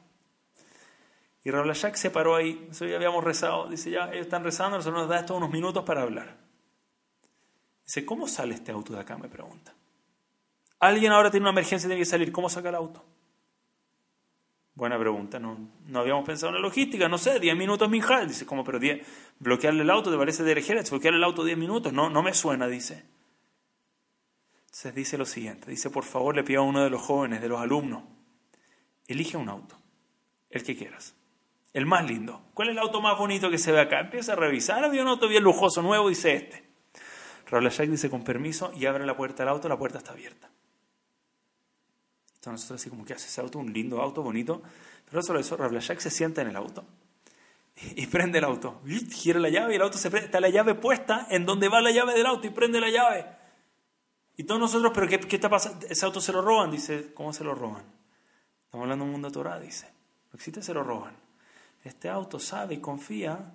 [1.43, 5.09] Y Rablashak se paró ahí, ya habíamos rezado, dice ya, ellos están rezando, nosotros nos
[5.09, 6.35] da estos unos minutos para hablar.
[7.85, 9.17] Dice, ¿cómo sale este auto de acá?
[9.17, 9.76] Me pregunta.
[10.79, 12.31] Alguien ahora tiene una emergencia y tiene que salir.
[12.31, 13.03] ¿Cómo saca el auto?
[14.75, 15.39] Buena pregunta.
[15.39, 17.09] No, no habíamos pensado en la logística.
[17.09, 18.27] No sé, 10 minutos Minjal.
[18.27, 18.63] Dice, ¿cómo?
[18.63, 19.05] Pero 10,
[19.39, 20.53] bloquearle el auto, ¿te parece de?
[20.53, 21.91] Bloquearle el auto 10 minutos.
[21.91, 23.03] No, no me suena, dice.
[24.65, 25.71] Entonces dice lo siguiente.
[25.71, 28.03] Dice, por favor, le pido a uno de los jóvenes, de los alumnos,
[29.07, 29.75] elige un auto.
[30.51, 31.15] El que quieras.
[31.73, 32.43] El más lindo.
[32.53, 33.99] ¿Cuál es el auto más bonito que se ve acá?
[34.01, 34.83] Empieza a revisar.
[34.83, 36.63] Había un auto bien lujoso, nuevo, dice este.
[37.47, 40.49] Raúl dice con permiso y abre la puerta del auto, la puerta está abierta
[42.45, 44.61] nosotros así como que hace ese auto, un lindo auto, bonito.
[45.09, 46.85] Pero solo eso, Jack se sienta en el auto
[47.95, 48.81] y, prende el auto.
[49.11, 50.25] Gira la llave y el auto se prende.
[50.25, 53.25] Está la llave puesta en donde va la llave del auto y prende la llave.
[54.35, 55.85] Y todos nosotros, ¿pero qué, qué está pasando?
[55.87, 56.71] Ese auto se lo roban.
[56.71, 57.83] Dice, ¿cómo se lo roban?
[58.65, 59.87] Estamos hablando de un mundo Torah, dice.
[60.31, 61.15] No existe, se lo roban.
[61.83, 63.53] Este auto sabe y confía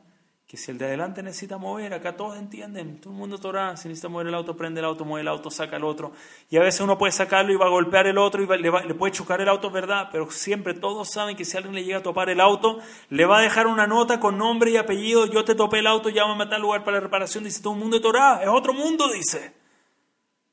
[0.53, 3.89] que si el de adelante necesita mover, acá todos entienden, todo el mundo Torah, si
[3.89, 6.13] necesita mover el auto, prende el auto, mueve el auto, saca el otro.
[6.51, 8.95] Y a veces uno puede sacarlo y va a golpear el otro y le, le,
[8.95, 10.11] puede chocar el auto, ¿verdad?
[10.13, 13.39] Pero siempre todos saben que si alguien le llega a topar el auto, le va
[13.39, 16.51] a dejar una nota con nombre y apellido, yo te topé el auto, llámame a
[16.51, 18.07] tal lugar para la reparación, dice todo el mundo de
[18.43, 19.55] es otro mundo, dice.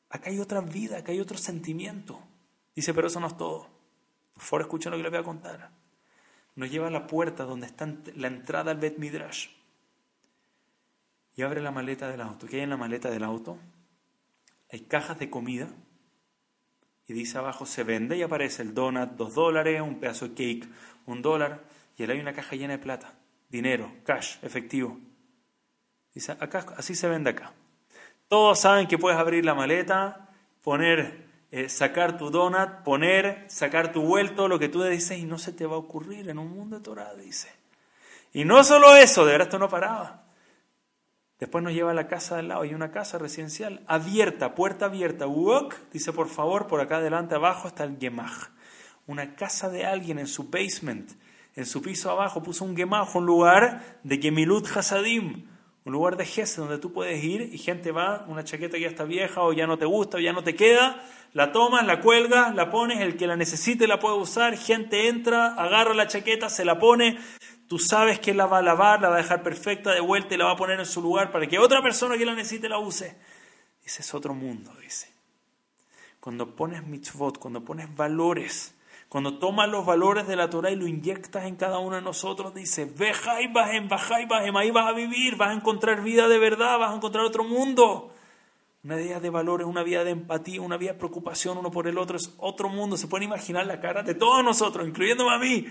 [0.10, 2.22] Acá hay otra vida, acá hay otro sentimiento.
[2.74, 3.68] Dice, pero eso no es todo.
[4.34, 5.72] Por favor, lo que les voy a contar.
[6.56, 7.86] Nos lleva a la puerta donde está
[8.16, 9.59] la entrada al Bet Midrash
[11.40, 12.48] y abre la maleta del auto.
[12.48, 13.58] ¿Qué hay en la maleta del auto?
[14.74, 15.70] Hay cajas de comida
[17.08, 20.70] y dice abajo se vende y aparece el donut dos dólares, un pedazo de cake
[21.06, 21.64] un dólar
[21.96, 23.14] y ahí hay una caja llena de plata,
[23.48, 25.00] dinero, cash, efectivo.
[26.14, 27.54] Dice, acá, así se vende acá.
[28.28, 30.28] Todos saben que puedes abrir la maleta,
[30.62, 35.38] poner, eh, sacar tu donut, poner, sacar tu vuelto, lo que tú dices y no
[35.38, 37.50] se te va a ocurrir en un mundo de Torah, dice.
[38.34, 40.26] Y no solo eso, de verdad esto no paraba.
[41.40, 45.26] Después nos lleva a la casa del lado, hay una casa residencial abierta, puerta abierta.
[45.26, 48.50] Walk, dice por favor, por acá adelante abajo está el Gemach.
[49.08, 51.10] Una casa de alguien en su basement,
[51.56, 55.48] en su piso abajo, puso un Gemach, un lugar de Gemilut Hasadim,
[55.86, 58.90] un lugar de Gese donde tú puedes ir y gente va, una chaqueta que ya
[58.90, 61.02] está vieja o ya no te gusta o ya no te queda,
[61.34, 65.54] la tomas, la cuelgas, la pones, el que la necesite la puede usar, gente entra,
[65.56, 67.18] agarra la chaqueta, se la pone,
[67.70, 70.38] Tú sabes que la va a lavar, la va a dejar perfecta de vuelta y
[70.38, 72.80] la va a poner en su lugar para que otra persona que la necesite la
[72.80, 73.16] use.
[73.86, 75.14] Ese es otro mundo, dice.
[76.20, 78.74] Cuando pones mitzvot, cuando pones valores,
[79.08, 82.54] Cuando tomas los valores de la Torah y lo inyectas en cada uno de nosotros,
[82.54, 86.78] dice, Vejai bajem, bajai bajem, ahí vas a vivir, vas a encontrar vida de verdad,
[86.78, 88.14] vas a encontrar otro mundo.
[88.84, 91.98] Una vida de valores, una vida de empatía, una vida de preocupación uno por el
[91.98, 92.98] otro, es otro mundo.
[92.98, 95.66] Se pueden imaginar la cara de todos nosotros, incluyéndome a mí.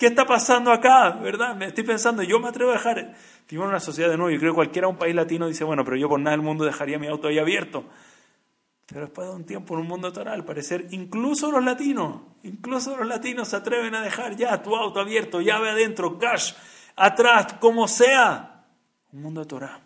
[0.00, 1.10] ¿Qué está pasando acá?
[1.10, 1.54] ¿Verdad?
[1.54, 3.12] Me estoy pensando, yo me atrevo a dejar.
[3.46, 5.84] Vivimos en una sociedad de nuevo, yo creo que cualquiera un país latino dice, bueno,
[5.84, 7.84] pero yo por nada del mundo dejaría mi auto ahí abierto.
[8.86, 13.06] Pero después de un tiempo en un mundo total, parecer incluso los latinos, incluso los
[13.06, 16.54] latinos se atreven a dejar ya tu auto abierto, llave adentro, cash,
[16.96, 18.64] atrás, como sea.
[19.12, 19.82] Un mundo de Torah.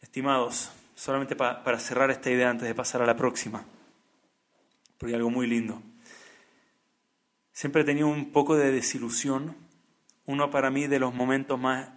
[0.00, 3.64] Estimados, solamente para cerrar esta idea antes de pasar a la próxima,
[4.98, 5.80] porque hay algo muy lindo.
[7.54, 9.56] Siempre he tenido un poco de desilusión,
[10.26, 11.88] uno para mí de los momentos más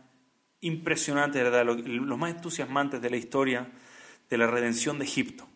[0.61, 1.65] impresionante, ¿verdad?
[1.65, 3.71] los más entusiasmantes de la historia
[4.29, 5.47] de la redención de Egipto,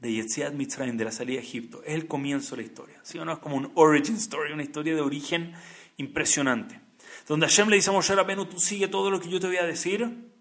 [0.00, 1.84] de Yetziat Mitzrayim, de la salida de Egipto.
[1.84, 3.00] Es el comienzo de la historia.
[3.04, 3.34] ¿sí o no?
[3.34, 5.52] Es como un origin story, una historia de origen
[5.98, 6.80] impresionante.
[7.28, 8.12] Donde Hashem le dice a Moshe
[8.50, 10.32] tú sigue todo lo que yo te voy a decir,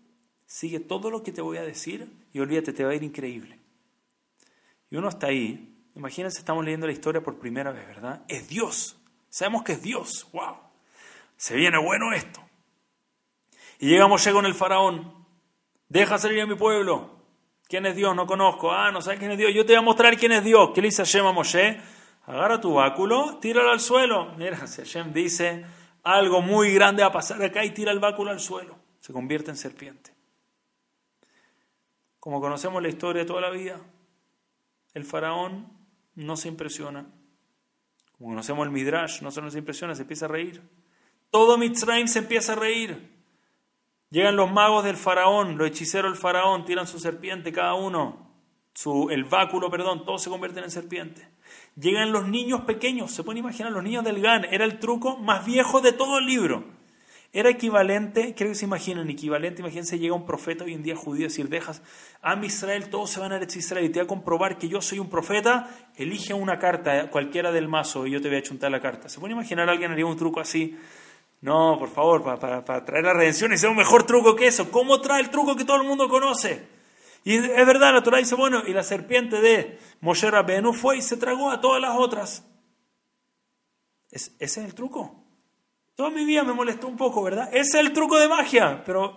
[0.47, 3.59] sigue todo lo que te voy a decir y olvídate, te va a ir increíble.
[4.89, 8.23] Y uno está ahí, imagínense, estamos leyendo la historia por primera vez, ¿verdad?
[8.27, 8.97] Es Dios,
[9.29, 10.57] sabemos que es Dios, wow,
[11.37, 12.41] se viene bueno esto.
[13.79, 15.25] Y llega Moshe con el faraón.
[15.89, 17.15] Deja salir a mi pueblo.
[17.67, 18.15] ¿Quién es Dios?
[18.15, 18.71] No conozco.
[18.71, 19.53] Ah, no sabes quién es Dios.
[19.53, 20.71] Yo te voy a mostrar quién es Dios.
[20.73, 21.81] ¿Qué le dice Hashem a Moshe?
[22.25, 24.33] Agarra tu báculo, tíralo al suelo.
[24.37, 25.65] Mira, si Hashem dice
[26.03, 28.77] algo muy grande va a pasar acá y tira el báculo al suelo.
[28.99, 30.11] Se convierte en serpiente.
[32.19, 33.79] Como conocemos la historia de toda la vida,
[34.93, 35.74] el faraón
[36.15, 37.05] no se impresiona.
[38.17, 40.61] Como conocemos el Midrash, no se nos impresiona, se empieza a reír.
[41.29, 43.13] Todo Mitzrayim se empieza a reír.
[44.09, 48.31] Llegan los magos del faraón, los hechiceros del faraón, tiran su serpiente cada uno,
[48.73, 51.27] su, el báculo, perdón, todos se convierten en serpiente.
[51.75, 55.45] Llegan los niños pequeños, se pueden imaginar, los niños del GAN, era el truco más
[55.45, 56.74] viejo de todo el libro.
[57.35, 61.25] Era equivalente, creo que se imaginan, equivalente, imagínense, llega un profeta hoy en día judío
[61.25, 61.81] y decir, dejas
[62.21, 64.99] a Israel, todos se van a Israel y te voy a comprobar que yo soy
[64.99, 68.79] un profeta, elige una carta, cualquiera del mazo, y yo te voy a chuntar la
[68.79, 69.09] carta.
[69.09, 70.77] ¿Se puede imaginar alguien haría un truco así?
[71.41, 74.71] No, por favor, para, traer la redención y sea un mejor truco que eso.
[74.71, 76.65] ¿Cómo trae el truco que todo el mundo conoce?
[77.25, 81.01] Y es verdad, la Torah dice, bueno, y la serpiente de Moshe Rabbeinu fue y
[81.01, 82.45] se tragó a todas las otras.
[84.09, 85.24] ese es el truco.
[85.95, 87.49] Toda mi vida me molestó un poco, ¿verdad?
[87.51, 88.83] Ese es el truco de magia.
[88.85, 89.15] Pero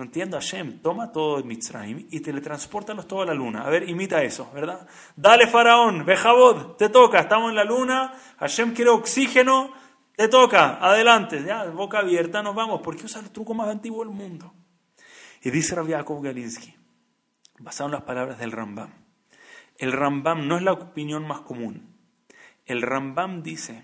[0.00, 3.66] no entiendo, Hashem, toma todo el Mitzrayim y teletransportalos todo a la luna.
[3.66, 4.86] A ver, imita eso, ¿verdad?
[5.14, 9.72] Dale, faraón, Bejabod, te toca, estamos en la luna, Hashem quiere oxígeno,
[10.16, 14.14] te toca, adelante, ya, boca abierta, nos vamos, porque usa el truco más antiguo del
[14.14, 14.54] mundo.
[15.42, 16.74] Y dice Rabbi Yaakov Galinsky,
[17.58, 18.90] basado en las palabras del Rambam,
[19.76, 21.94] el Rambam no es la opinión más común.
[22.64, 23.82] El Rambam dice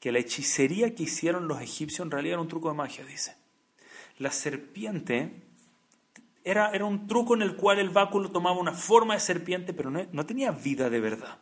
[0.00, 3.36] que la hechicería que hicieron los egipcios en realidad era un truco de magia, dice.
[4.18, 5.42] La serpiente
[6.44, 9.90] era, era un truco en el cual el báculo tomaba una forma de serpiente, pero
[9.90, 11.38] no tenía vida de verdad.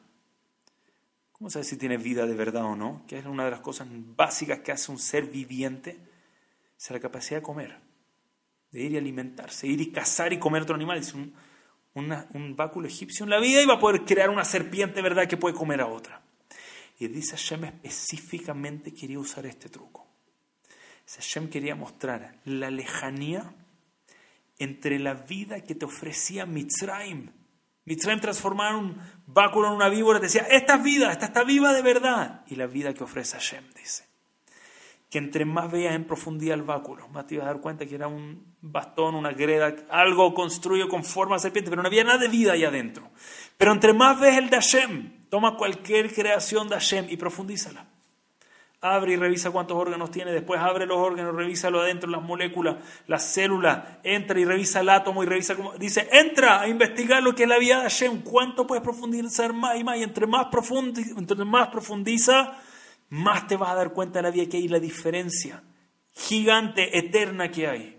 [1.32, 3.04] ¿Cómo sabes si tiene vida de verdad o no?
[3.06, 5.98] Que es una de las cosas básicas que hace un ser viviente.
[6.78, 7.78] Es la capacidad de comer,
[8.70, 10.96] de ir y alimentarse, ir y cazar y comer otro animal.
[10.96, 11.34] Es un,
[11.94, 15.54] un báculo egipcio en la vida va a poder crear una serpiente, ¿verdad?, que puede
[15.54, 16.22] comer a otra.
[16.98, 20.06] Y dice Hashem específicamente quería usar este truco.
[21.06, 23.54] Hashem quería mostrar la lejanía
[24.58, 27.30] entre la vida que te ofrecía Mitzrayim,
[27.86, 31.82] Mitzrayim transformar un báculo en una víbora, decía, esta es vida, esta está viva de
[31.82, 32.42] verdad.
[32.48, 34.04] Y la vida que ofrece Hashem, dice.
[35.08, 37.94] Que entre más veas en profundidad el báculo, más te ibas a dar cuenta que
[37.94, 42.18] era un bastón, una greda, algo construido con forma de serpiente, pero no había nada
[42.18, 43.08] de vida ahí adentro.
[43.56, 47.86] Pero entre más ves el de Hashem, toma cualquier creación de Hashem y profundízala
[48.80, 52.76] abre y revisa cuántos órganos tiene, después abre los órganos, revisa lo adentro, las moléculas,
[53.06, 55.72] las células, entra y revisa el átomo y revisa cómo...
[55.74, 59.78] Dice, entra a investigar lo que es la vida de Hashem, cuánto puedes profundizar más
[59.78, 62.58] y más, y entre más, profundiza, entre más profundiza,
[63.08, 65.62] más te vas a dar cuenta de la vida que hay, la diferencia
[66.12, 67.92] gigante, eterna que hay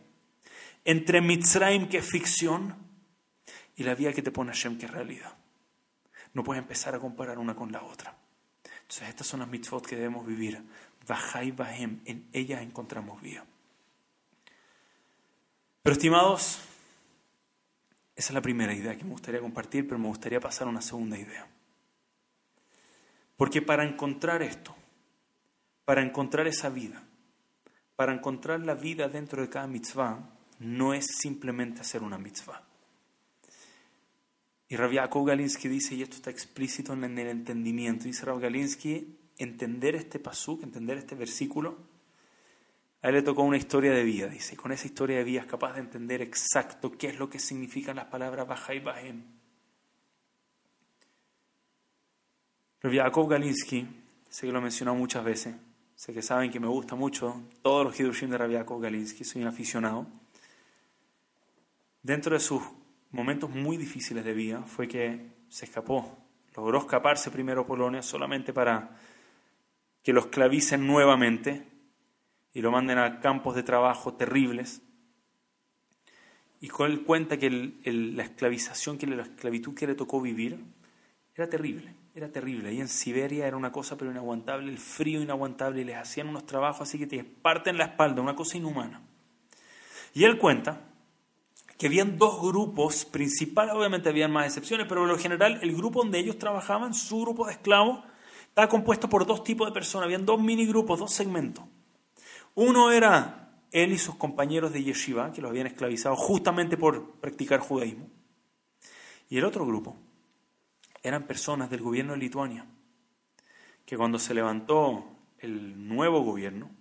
[0.85, 2.75] entre Mitzrayim, que es ficción,
[3.75, 5.36] y la vida que te pone Hashem, que es realidad.
[6.37, 8.15] No puedes empezar a comparar una con la otra.
[8.63, 10.63] Entonces, estas son las mitzvot que debemos vivir.
[11.07, 13.43] Bajai Bahem, en ellas encontramos vida.
[15.81, 16.59] Pero, estimados,
[18.15, 20.83] esa es la primera idea que me gustaría compartir, pero me gustaría pasar a una
[20.83, 21.47] segunda idea.
[23.35, 24.75] Porque para encontrar esto,
[25.85, 27.01] para encontrar esa vida,
[27.95, 30.19] para encontrar la vida dentro de cada mitzvah,
[30.59, 32.66] no es simplemente hacer una mitzvah.
[34.69, 39.17] Y Rav Yaakov Galinsky dice, y esto está explícito en el entendimiento, dice Rav Galinsky,
[39.37, 41.77] entender este pasuk, entender este versículo,
[43.01, 45.41] a él le tocó una historia de vida, dice, y con esa historia de vida
[45.41, 49.23] es capaz de entender exacto qué es lo que significan las palabras Baja y Bahem.
[52.81, 53.87] Rav Yaakov Galinsky,
[54.29, 55.55] sé que lo he mencionado muchas veces,
[55.95, 59.43] sé que saben que me gusta mucho todos los Hidushim de Rav Yaakov Galinsky, soy
[59.43, 60.07] un aficionado.
[62.03, 62.61] Dentro de sus
[63.11, 66.17] momentos muy difíciles de vida fue que se escapó,
[66.55, 68.97] logró escaparse primero a Polonia solamente para
[70.03, 71.67] que lo esclavicen nuevamente
[72.53, 74.81] y lo manden a campos de trabajo terribles.
[76.59, 77.49] Y con él cuenta que
[77.85, 80.57] la esclavización, que la esclavitud que le tocó vivir,
[81.35, 82.69] era terrible, era terrible.
[82.69, 86.47] Ahí en Siberia era una cosa pero inaguantable, el frío inaguantable, y les hacían unos
[86.47, 89.01] trabajos así que te parten la espalda, una cosa inhumana.
[90.15, 90.81] Y él cuenta
[91.77, 96.01] que habían dos grupos principales, obviamente habían más excepciones, pero en lo general el grupo
[96.01, 98.03] donde ellos trabajaban, su grupo de esclavos,
[98.47, 101.63] estaba compuesto por dos tipos de personas, habían dos mini grupos, dos segmentos.
[102.55, 107.59] Uno era él y sus compañeros de yeshiva, que los habían esclavizado justamente por practicar
[107.59, 108.09] judaísmo.
[109.29, 109.95] Y el otro grupo
[111.03, 112.65] eran personas del gobierno de Lituania,
[113.85, 115.05] que cuando se levantó
[115.37, 116.71] el nuevo gobierno,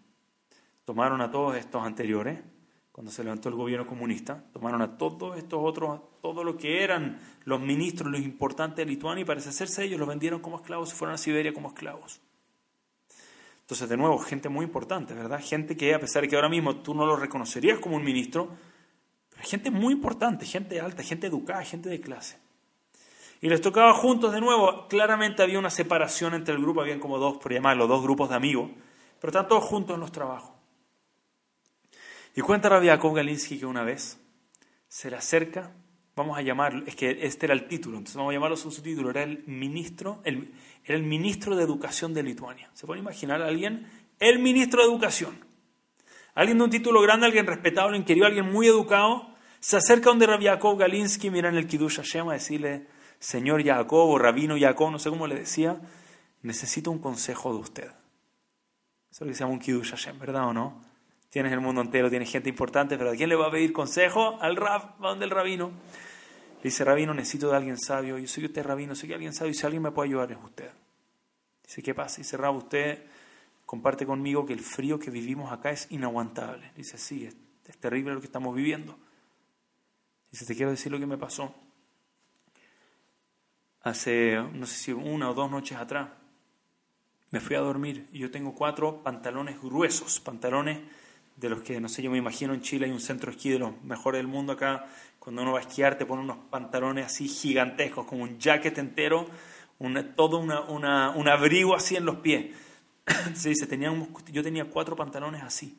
[0.86, 2.40] tomaron a todos estos anteriores,
[2.96, 7.20] cuando se levantó el gobierno comunista, tomaron a todos estos otros, todo lo que eran
[7.44, 10.96] los ministros, los importantes de Lituania, y parece hacerse ellos, los vendieron como esclavos y
[10.96, 12.22] fueron a Siberia como esclavos.
[13.60, 15.38] Entonces, de nuevo, gente muy importante, ¿verdad?
[15.44, 18.48] Gente que a pesar de que ahora mismo tú no lo reconocerías como un ministro,
[19.28, 22.38] pero gente muy importante, gente alta, gente educada, gente de clase.
[23.42, 24.88] Y les tocaba juntos de nuevo.
[24.88, 28.36] Claramente había una separación entre el grupo, habían como dos, por llamarlo, dos grupos de
[28.36, 28.70] amigos,
[29.20, 30.55] pero están todos juntos en los trabajos.
[32.36, 34.20] Y cuenta Rabbi Jacob Galinsky que una vez
[34.88, 35.72] se le acerca,
[36.14, 39.08] vamos a llamarlo, es que este era el título, entonces vamos a llamarlo su título,
[39.08, 40.52] era el ministro, el,
[40.84, 42.70] el ministro de Educación de Lituania.
[42.74, 43.90] ¿Se puede imaginar a alguien?
[44.18, 45.38] El ministro de Educación.
[46.34, 50.26] Alguien de un título grande, alguien respetado, alguien querido, alguien muy educado, se acerca donde
[50.26, 52.86] Rabbi Jacob Galinsky, mira en el Kiddush Hashem, a decirle,
[53.18, 55.80] señor Jacob o rabino Jacob, no sé cómo le decía,
[56.42, 57.86] necesito un consejo de usted.
[57.86, 57.94] Eso
[59.10, 60.95] es lo que se llama un Kiddush Hashem, ¿verdad o no?
[61.30, 64.38] Tienes el mundo entero, tienes gente importante, pero ¿a quién le va a pedir consejo?
[64.40, 65.68] Al rab, ¿a dónde el rabino?
[65.68, 68.18] Le dice, rabino, necesito de alguien sabio.
[68.18, 69.50] Yo soy usted rabino, soy alguien sabio.
[69.50, 70.70] Y si alguien me puede ayudar es usted.
[71.64, 72.18] Dice, ¿qué pasa?
[72.18, 73.04] Dice, rab, usted
[73.66, 76.72] comparte conmigo que el frío que vivimos acá es inaguantable.
[76.76, 77.36] Dice, sí, es,
[77.66, 78.96] es terrible lo que estamos viviendo.
[80.30, 81.54] Dice, te quiero decir lo que me pasó.
[83.82, 86.08] Hace, no sé si una o dos noches atrás,
[87.30, 90.80] me fui a dormir y yo tengo cuatro pantalones gruesos, pantalones
[91.36, 93.50] de los que, no sé, yo me imagino en Chile hay un centro de esquí
[93.50, 94.86] de los mejores del mundo acá,
[95.18, 99.26] cuando uno va a esquiar te pone unos pantalones así gigantescos, como un jacket entero,
[100.14, 102.54] todo una, un abrigo así en los pies.
[103.34, 103.68] Se dice,
[104.32, 105.78] yo tenía cuatro pantalones así.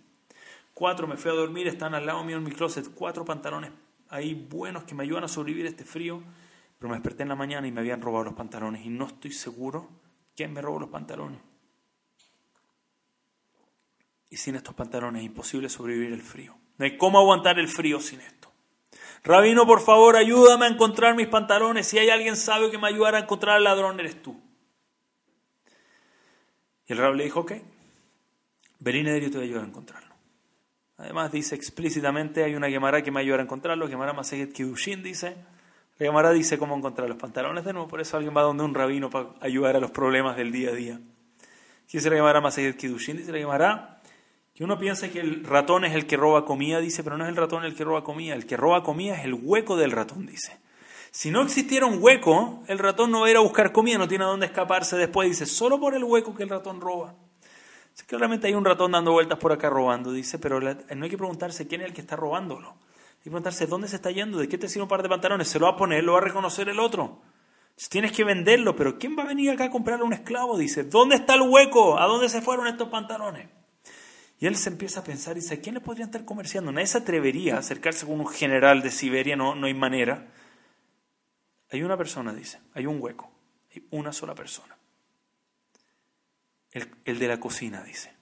[0.74, 3.72] Cuatro, me fui a dormir, están al lado mío en mi closet, cuatro pantalones
[4.10, 6.22] ahí buenos que me ayudan a sobrevivir este frío,
[6.78, 9.32] pero me desperté en la mañana y me habían robado los pantalones y no estoy
[9.32, 9.90] seguro
[10.36, 11.40] quién me robó los pantalones.
[14.30, 16.58] Y sin estos pantalones es imposible sobrevivir el frío.
[16.78, 18.52] No hay cómo aguantar el frío sin esto.
[19.24, 21.88] Rabino, por favor, ayúdame a encontrar mis pantalones.
[21.88, 24.40] Si hay alguien sabio que me ayudara a encontrar al ladrón, eres tú.
[26.88, 27.54] Y el rab le dijo, ok,
[28.80, 30.16] yo te voy a ayudar a encontrarlo.
[30.98, 35.36] Además dice explícitamente, hay una Gemara que me ayudará a encontrarlo, Gemara Maseget Kidushin dice,
[36.00, 38.74] la Gemara dice cómo encontrar los pantalones de nuevo, por eso alguien va donde un
[38.74, 41.00] rabino para ayudar a los problemas del día a día.
[41.92, 43.97] Dice la Gemara Maseget Kidushin, dice la Gemara,
[44.58, 47.30] que uno piensa que el ratón es el que roba comida, dice, pero no es
[47.30, 50.26] el ratón el que roba comida, el que roba comida es el hueco del ratón,
[50.26, 50.58] dice.
[51.12, 54.08] Si no existiera un hueco, el ratón no va a ir a buscar comida, no
[54.08, 57.14] tiene a dónde escaparse después, dice, solo por el hueco que el ratón roba.
[58.08, 61.68] claramente hay un ratón dando vueltas por acá robando, dice, pero no hay que preguntarse
[61.68, 62.70] quién es el que está robándolo.
[62.70, 65.48] Hay que preguntarse dónde se está yendo, de qué te sirve un par de pantalones,
[65.48, 67.22] se lo va a poner, lo va a reconocer el otro.
[67.90, 70.58] Tienes que venderlo, pero ¿quién va a venir acá a comprarle un esclavo?
[70.58, 72.00] Dice, ¿dónde está el hueco?
[72.00, 73.50] ¿A dónde se fueron estos pantalones?
[74.40, 76.72] Y él se empieza a pensar y dice, ¿a quién le podrían estar comerciando?
[76.72, 80.28] Nadie se atrevería a acercarse con un general de Siberia, no, no hay manera.
[81.72, 83.32] Hay una persona, dice, hay un hueco,
[83.74, 84.78] hay una sola persona.
[86.72, 88.14] El, el de la cocina, dice.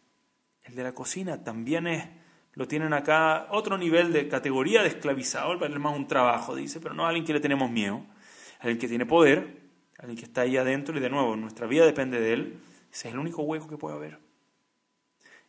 [0.64, 2.08] El de la cocina también es,
[2.54, 6.80] lo tienen acá, otro nivel de categoría de esclavizado, para él más un trabajo, dice,
[6.80, 8.06] pero no a alguien que le tenemos miedo,
[8.60, 9.64] alguien que tiene poder,
[10.00, 12.60] alguien que está ahí adentro y de nuevo, nuestra vida depende de él,
[12.92, 14.25] es el único hueco que puede haber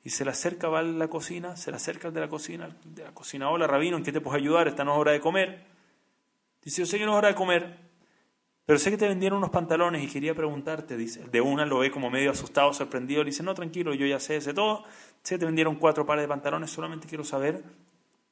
[0.06, 2.68] y se le acerca, va a la cocina, se le acerca al de la cocina,
[2.84, 4.68] de la cocina, hola rabino, ¿en qué te puedo ayudar?
[4.68, 5.66] Esta no es hora de comer.
[6.62, 7.76] Dice, yo sé que no es hora de comer,
[8.66, 11.24] Pero sé que te vendieron unos pantalones y quería preguntarte, dice.
[11.24, 14.40] De una lo ve como medio asustado, sorprendido, le dice, no, tranquilo, yo ya sé,
[14.40, 14.84] sé todo.
[15.24, 17.64] Sé que te vendieron cuatro pares de pantalones, solamente quiero saber,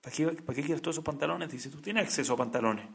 [0.01, 1.51] ¿para qué, ¿para qué quieres todos esos pantalones?
[1.51, 2.87] Dice, tú tienes acceso a pantalones.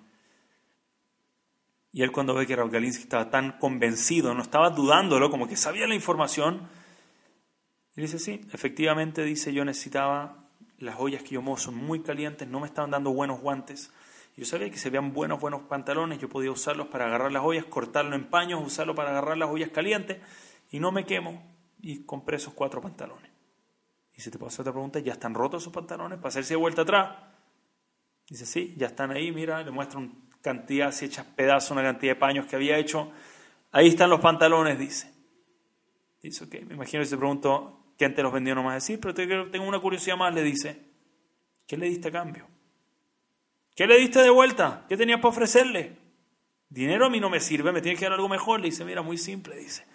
[1.92, 5.58] Y él cuando ve que Rav Galinsky estaba tan convencido, no estaba dudándolo, como que
[5.58, 6.70] sabía la información,
[8.00, 10.46] y dice, sí, efectivamente, dice, yo necesitaba,
[10.78, 13.92] las ollas que yo mozo muy calientes, no me estaban dando buenos guantes.
[14.38, 17.66] Yo sabía que se veían buenos, buenos pantalones, yo podía usarlos para agarrar las ollas,
[17.66, 20.18] cortarlo en paños, usarlo para agarrar las ollas calientes,
[20.72, 21.44] y no me quemo.
[21.82, 23.30] Y compré esos cuatro pantalones.
[24.16, 26.58] Y si te puedo hacer otra pregunta, ¿ya están rotos esos pantalones para hacerse de
[26.58, 27.18] vuelta atrás?
[28.30, 32.14] Dice, sí, ya están ahí, mira, le muestro una cantidad, si echas pedazos, una cantidad
[32.14, 33.12] de paños que había hecho.
[33.74, 35.12] Ahí están los pantalones, dice.
[36.22, 38.56] Dice, ok, me imagino que se preguntó, ¿quién te los vendió?
[38.56, 40.80] No más decir, pero tengo una curiosidad más, le dice.
[41.68, 42.48] ¿Qué le diste a cambio?
[43.76, 44.86] ¿Qué le diste de vuelta?
[44.90, 45.98] ¿Qué tenías para ofrecerle?
[46.70, 48.60] Dinero a mí no me sirve, me tiene que dar algo mejor.
[48.60, 49.86] Le dice, mira, muy simple, dice.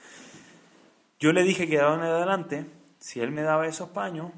[1.19, 2.67] Yo le dije que de adelante
[3.01, 4.33] si él me daba esos paños,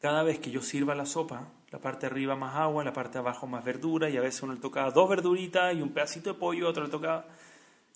[0.00, 3.46] cada vez que yo sirva la sopa, la parte arriba más agua, la parte abajo
[3.46, 6.68] más verdura, y a veces uno le tocaba dos verduritas y un pedacito de pollo,
[6.68, 7.24] otro le tocaba...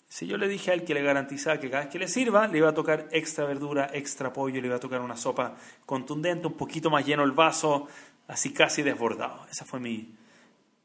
[0.09, 2.47] Si yo le dije a él que le garantizaba que cada vez que le sirva,
[2.47, 5.55] le iba a tocar extra verdura, extra pollo, le iba a tocar una sopa
[5.85, 7.87] contundente, un poquito más lleno el vaso,
[8.27, 9.45] así casi desbordado.
[9.51, 10.15] Esa fue mi,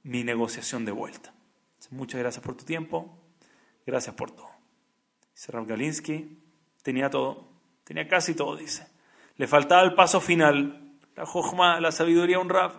[0.02, 1.32] mi negociación de vuelta.
[1.90, 3.14] Muchas gracias por tu tiempo,
[3.86, 4.50] gracias por todo.
[5.48, 6.38] Rav Galinsky
[6.82, 7.48] tenía todo,
[7.84, 8.86] tenía casi todo, dice.
[9.36, 12.74] Le faltaba el paso final, la jojma, la sabiduría, un rap.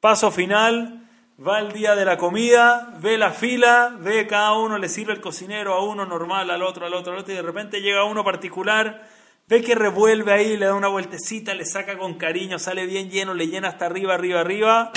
[0.00, 1.03] Paso final,
[1.38, 5.20] va el día de la comida, ve la fila, ve cada uno, le sirve el
[5.20, 8.24] cocinero a uno normal, al otro, al otro, al otro, y de repente llega uno
[8.24, 9.08] particular,
[9.48, 13.34] ve que revuelve ahí, le da una vueltecita, le saca con cariño, sale bien lleno,
[13.34, 14.92] le llena hasta arriba, arriba, arriba.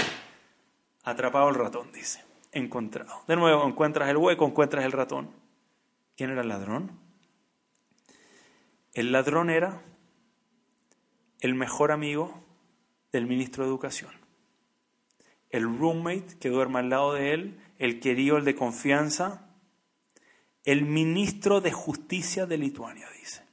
[1.03, 2.23] Atrapado el ratón, dice.
[2.51, 3.23] Encontrado.
[3.27, 5.31] De nuevo, encuentras el hueco, encuentras el ratón.
[6.15, 6.99] ¿Quién era el ladrón?
[8.93, 9.81] El ladrón era
[11.39, 12.43] el mejor amigo
[13.11, 14.26] del ministro de Educación.
[15.49, 19.49] El roommate que duerme al lado de él, el querido, el de confianza,
[20.63, 23.43] el ministro de Justicia de Lituania, dice.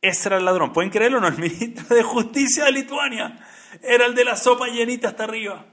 [0.00, 0.72] Ese era el ladrón.
[0.72, 1.28] ¿Pueden creerlo o no?
[1.28, 3.38] El ministro de Justicia de Lituania.
[3.82, 5.66] Era el de la sopa llenita hasta arriba.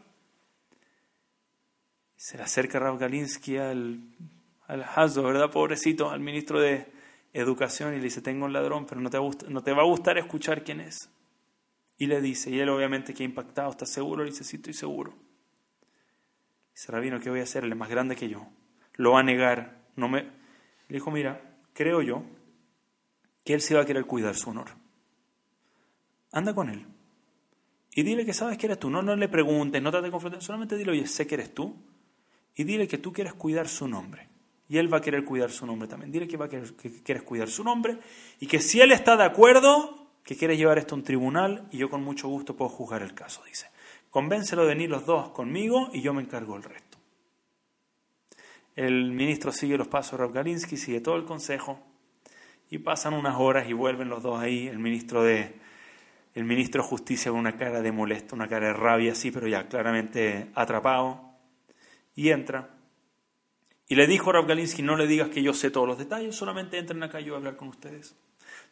[2.16, 4.02] Se le acerca Rav Galinsky al,
[4.68, 5.52] al Hazo, ¿verdad?
[5.52, 6.94] Pobrecito, al ministro de,
[7.34, 9.18] educación y le dice, tengo un ladrón, pero no te,
[9.50, 11.10] no te va a gustar escuchar quién es.
[11.98, 14.24] Y le dice, y él obviamente que ha impactado, ¿está seguro?
[14.24, 15.14] Le dice, sí, estoy seguro.
[16.74, 17.64] Dice, Rabino, ¿qué voy a hacer?
[17.64, 18.48] Él es más grande que yo.
[18.96, 19.84] Lo va a negar.
[19.96, 20.24] No me...
[20.24, 22.24] Le dijo, mira, creo yo
[23.44, 24.70] que él se va a querer cuidar su honor.
[26.32, 26.86] Anda con él.
[27.96, 28.90] Y dile que sabes que eres tú.
[28.90, 30.42] No, no le preguntes, no trate de confrontar.
[30.42, 31.76] Solamente dile, oye, sé que eres tú.
[32.56, 34.30] Y dile que tú quieres cuidar su nombre.
[34.68, 36.12] Y él va a querer cuidar su nombre también.
[36.12, 38.00] Dile que, va a querer, que quieres cuidar su nombre
[38.40, 41.78] y que si él está de acuerdo, que quiere llevar esto a un tribunal y
[41.78, 43.68] yo con mucho gusto puedo juzgar el caso, dice.
[44.10, 46.98] Convéncelo de venir los dos conmigo y yo me encargo del resto.
[48.76, 51.80] El ministro sigue los pasos de Rav Galinsky, sigue todo el consejo
[52.70, 54.68] y pasan unas horas y vuelven los dos ahí.
[54.68, 55.56] El ministro de,
[56.34, 59.48] el ministro de Justicia con una cara de molesto, una cara de rabia así, pero
[59.48, 61.34] ya claramente atrapado.
[62.16, 62.70] Y entra
[63.88, 66.36] y le dijo a Rav Galinsky, no le digas que yo sé todos los detalles,
[66.36, 68.16] solamente entren acá y yo voy a hablar con ustedes.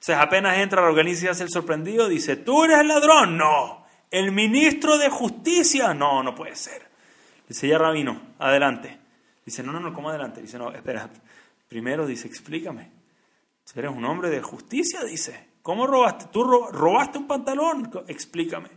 [0.02, 3.38] Entonces apenas entra Rav Galinsky a ser sorprendido, dice, ¿tú eres el ladrón?
[3.38, 3.86] No.
[4.10, 5.94] ¿El ministro de justicia?
[5.94, 6.90] No, no puede ser.
[7.48, 8.98] Dice, ya Rabino, adelante.
[9.46, 10.42] Dice, no, no, no, ¿cómo adelante?
[10.42, 11.08] Dice, no, espera.
[11.68, 12.90] Primero dice, explícame.
[13.76, 15.04] ¿Eres un hombre de justicia?
[15.04, 16.26] Dice, ¿cómo robaste?
[16.34, 17.92] ¿Tú robaste un pantalón?
[18.08, 18.70] Explícame.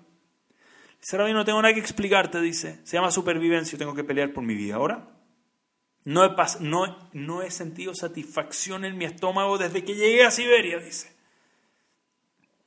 [1.01, 2.81] Dice, Rabino, no tengo nada que explicarte, dice.
[2.85, 4.75] Se llama supervivencia, yo tengo que pelear por mi vida.
[4.75, 5.09] Ahora,
[6.05, 10.79] no he, no, no he sentido satisfacción en mi estómago desde que llegué a Siberia,
[10.79, 11.14] dice.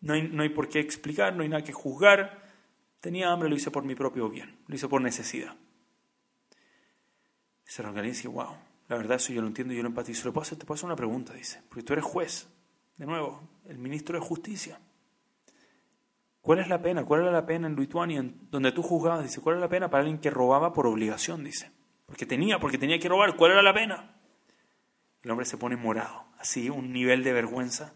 [0.02, 2.52] No hay, no hay por qué explicar, no hay nada que juzgar.
[3.00, 5.56] Tenía hambre, lo hice por mi propio bien, lo hice por necesidad.
[7.66, 8.56] Dice Galicia, wow,
[8.88, 10.28] la verdad eso yo lo entiendo, yo lo empatizo.
[10.28, 12.48] ¿Le puedo te puedo hacer una pregunta, dice, porque tú eres juez,
[12.98, 14.80] de nuevo, el ministro de justicia.
[16.42, 17.04] ¿Cuál es la pena?
[17.04, 19.24] ¿Cuál era la pena en Lituania, donde tú juzgabas?
[19.24, 21.44] Dice, ¿cuál es la pena para alguien que robaba por obligación?
[21.44, 21.72] Dice.
[22.06, 23.36] Porque tenía, porque tenía que robar.
[23.36, 24.16] ¿Cuál era la pena?
[25.22, 27.94] El hombre se pone morado, así, un nivel de vergüenza.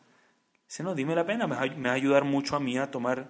[0.72, 3.30] Dice, no, dime la pena, me va, a ayudar mucho a mí a tomar...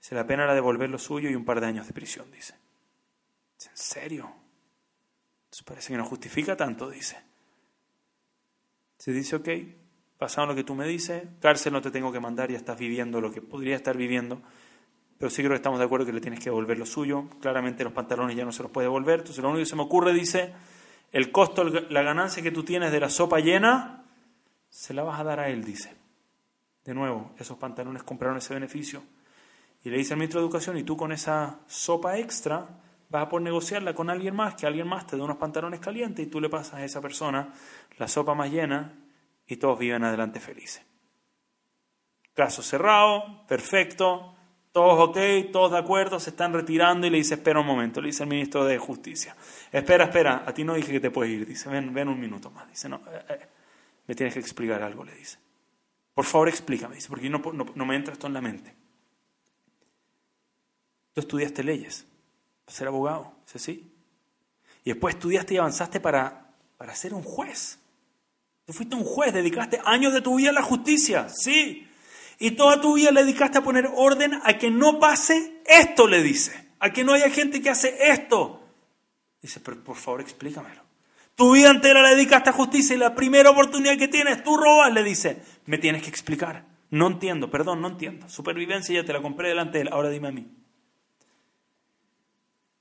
[0.00, 2.54] Dice, la pena era devolver lo suyo y un par de años de prisión, dice.
[3.58, 4.32] dice ¿En serio?
[5.50, 7.18] Eso parece que no justifica tanto, dice.
[8.98, 9.48] Se dice, ok,
[10.16, 13.20] pasado lo que tú me dices, cárcel no te tengo que mandar, ya estás viviendo
[13.20, 14.40] lo que podría estar viviendo
[15.22, 17.28] pero sí creo que estamos de acuerdo que le tienes que devolver lo suyo.
[17.40, 19.20] Claramente los pantalones ya no se los puede devolver.
[19.20, 20.52] Entonces lo único que se me ocurre, dice,
[21.12, 24.04] el costo, la ganancia que tú tienes de la sopa llena,
[24.68, 26.01] se la vas a dar a él, dice.
[26.84, 29.02] De nuevo, esos pantalones compraron ese beneficio.
[29.84, 32.68] Y le dice al ministro de Educación, y tú con esa sopa extra
[33.08, 36.26] vas a poder negociarla con alguien más, que alguien más te dé unos pantalones calientes
[36.26, 37.52] y tú le pasas a esa persona
[37.98, 38.94] la sopa más llena
[39.46, 40.82] y todos viven adelante felices.
[42.32, 44.34] Caso cerrado, perfecto,
[44.72, 45.18] todos ok,
[45.52, 48.30] todos de acuerdo, se están retirando y le dice, espera un momento, le dice el
[48.30, 49.36] ministro de Justicia.
[49.70, 52.50] Espera, espera, a ti no dije que te puedes ir, dice, ven, ven un minuto
[52.50, 52.66] más.
[52.70, 53.48] Dice, no, eh, eh,
[54.06, 55.38] me tienes que explicar algo, le dice.
[56.14, 58.74] Por favor, explícame, dice, porque no, no, me entra esto en la mente.
[61.14, 62.06] Tú estudiaste leyes,
[62.64, 63.92] para ser abogado, dice, sí.
[64.84, 67.78] Y después estudiaste y avanzaste para, para ser un juez.
[68.66, 71.88] Tú fuiste un juez, dedicaste años de tu vida a la justicia, sí.
[72.38, 76.22] Y toda tu vida le dedicaste a poner orden a que no pase esto, le
[76.22, 76.70] dice.
[76.78, 78.60] A que no haya gente que hace esto.
[79.40, 80.81] Dice, pero por favor explícamelo.
[81.34, 84.92] Tu vida entera le dedicaste a justicia y la primera oportunidad que tienes, tú robas,
[84.92, 85.42] le dice.
[85.66, 86.66] Me tienes que explicar.
[86.90, 88.28] No entiendo, perdón, no entiendo.
[88.28, 90.46] Supervivencia ya te la compré delante de él, ahora dime a mí.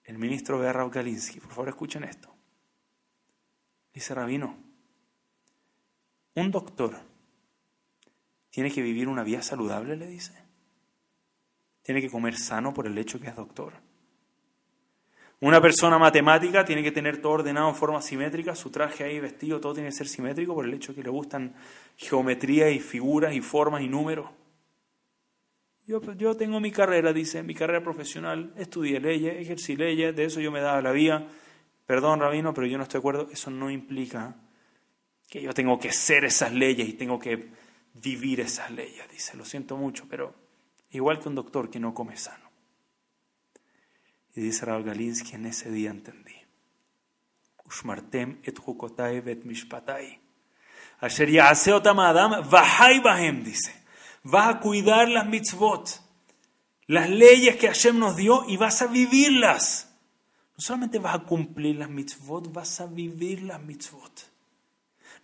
[0.04, 2.36] El ministro Raúl Galinsky, por favor escuchen esto.
[3.94, 4.58] Dice Rabino,
[6.36, 6.98] un doctor
[8.50, 10.34] tiene que vivir una vida saludable, le dice.
[11.82, 13.74] Tiene que comer sano por el hecho que es doctor.
[15.42, 19.60] Una persona matemática tiene que tener todo ordenado en forma simétrica, su traje ahí vestido,
[19.60, 21.56] todo tiene que ser simétrico por el hecho que le gustan
[21.98, 24.30] geometría y figuras y formas y números.
[25.88, 30.40] Yo, yo tengo mi carrera, dice, mi carrera profesional, estudié leyes, ejercí leyes, de eso
[30.40, 31.28] yo me daba la vida.
[31.88, 33.28] Perdón, rabino, pero yo no estoy de acuerdo.
[33.32, 34.36] Eso no implica
[35.28, 37.50] que yo tengo que ser esas leyes y tengo que
[37.96, 39.10] vivir esas leyes.
[39.10, 40.36] Dice, lo siento mucho, pero
[40.92, 42.41] igual que un doctor que no come sano.
[44.36, 46.36] Y dice Raúl Galinsky, en ese día entendí.
[47.66, 48.58] Ushmartem et
[49.28, 50.20] et mishpatai.
[51.02, 53.74] Asher adam bahem, dice.
[54.24, 56.00] Vas a cuidar las mitzvot,
[56.88, 59.92] las leyes que Hashem nos dio y vas a vivirlas.
[60.56, 64.32] No solamente vas a cumplir las mitzvot, vas a vivir las mitzvot.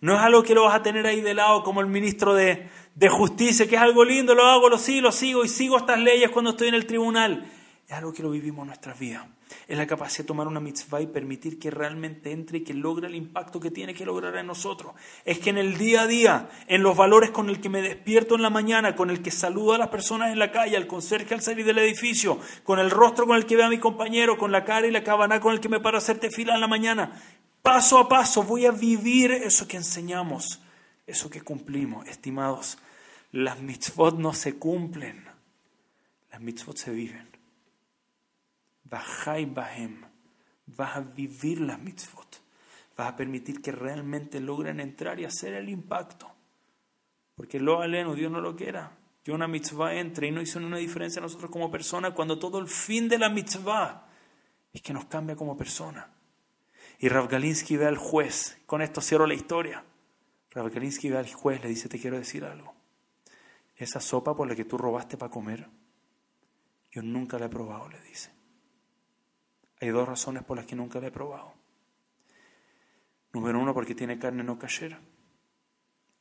[0.00, 2.68] No es algo que lo vas a tener ahí de lado como el ministro de,
[3.08, 6.30] justicia, que es algo lindo, lo hago, lo sigo, lo sigo y sigo estas leyes
[6.30, 7.50] cuando estoy en el tribunal.
[7.88, 9.24] Es algo que lo vivimos en nuestras vidas.
[9.66, 13.06] Es la capacidad de tomar una mitzvah y permitir que realmente entre y que logre
[13.06, 14.92] el impacto que tiene que lograr en nosotros.
[15.24, 18.34] Es que en el día a día, en los valores con el que me despierto
[18.34, 21.32] en la mañana, con el que saludo a las personas en la calle, al conserje
[21.32, 24.52] al salir del edificio, con el rostro con el que veo a mi compañero, con
[24.52, 26.68] la cara y la cabana con el que me paro a hacerte fila en la
[26.68, 27.18] mañana,
[27.62, 30.60] Paso a paso voy a vivir eso que enseñamos,
[31.06, 32.06] eso que cumplimos.
[32.06, 32.78] Estimados,
[33.32, 35.24] las mitzvot no se cumplen,
[36.32, 37.28] las mitzvot se viven.
[38.88, 40.02] Bajai bahem,
[40.66, 42.40] vas a vivir las mitzvot,
[42.96, 46.30] vas a permitir que realmente logren entrar y hacer el impacto.
[47.34, 48.96] Porque lo aleno, Dios no lo quiera.
[49.24, 52.58] Yo una mitzvah entre y no hizo una diferencia a nosotros como personas cuando todo
[52.58, 54.08] el fin de la mitzvah
[54.72, 56.10] es que nos cambia como persona.
[56.98, 59.84] Y Rav Galinsky ve al juez, con esto cierro la historia.
[60.50, 62.74] Rav Galinsky ve al juez, le dice, te quiero decir algo.
[63.76, 65.68] Esa sopa por la que tú robaste para comer,
[66.90, 68.37] yo nunca la he probado, le dice.
[69.80, 71.54] Hay dos razones por las que nunca la he probado.
[73.32, 75.00] Número uno, porque tiene carne no cayera.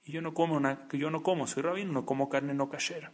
[0.03, 3.11] Y yo no como, una, yo no como, soy rabino, no como carne no cayera.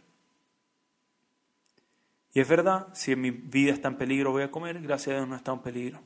[2.32, 5.28] Y es verdad, si mi vida está en peligro voy a comer, gracias a Dios
[5.28, 6.00] no está en peligro.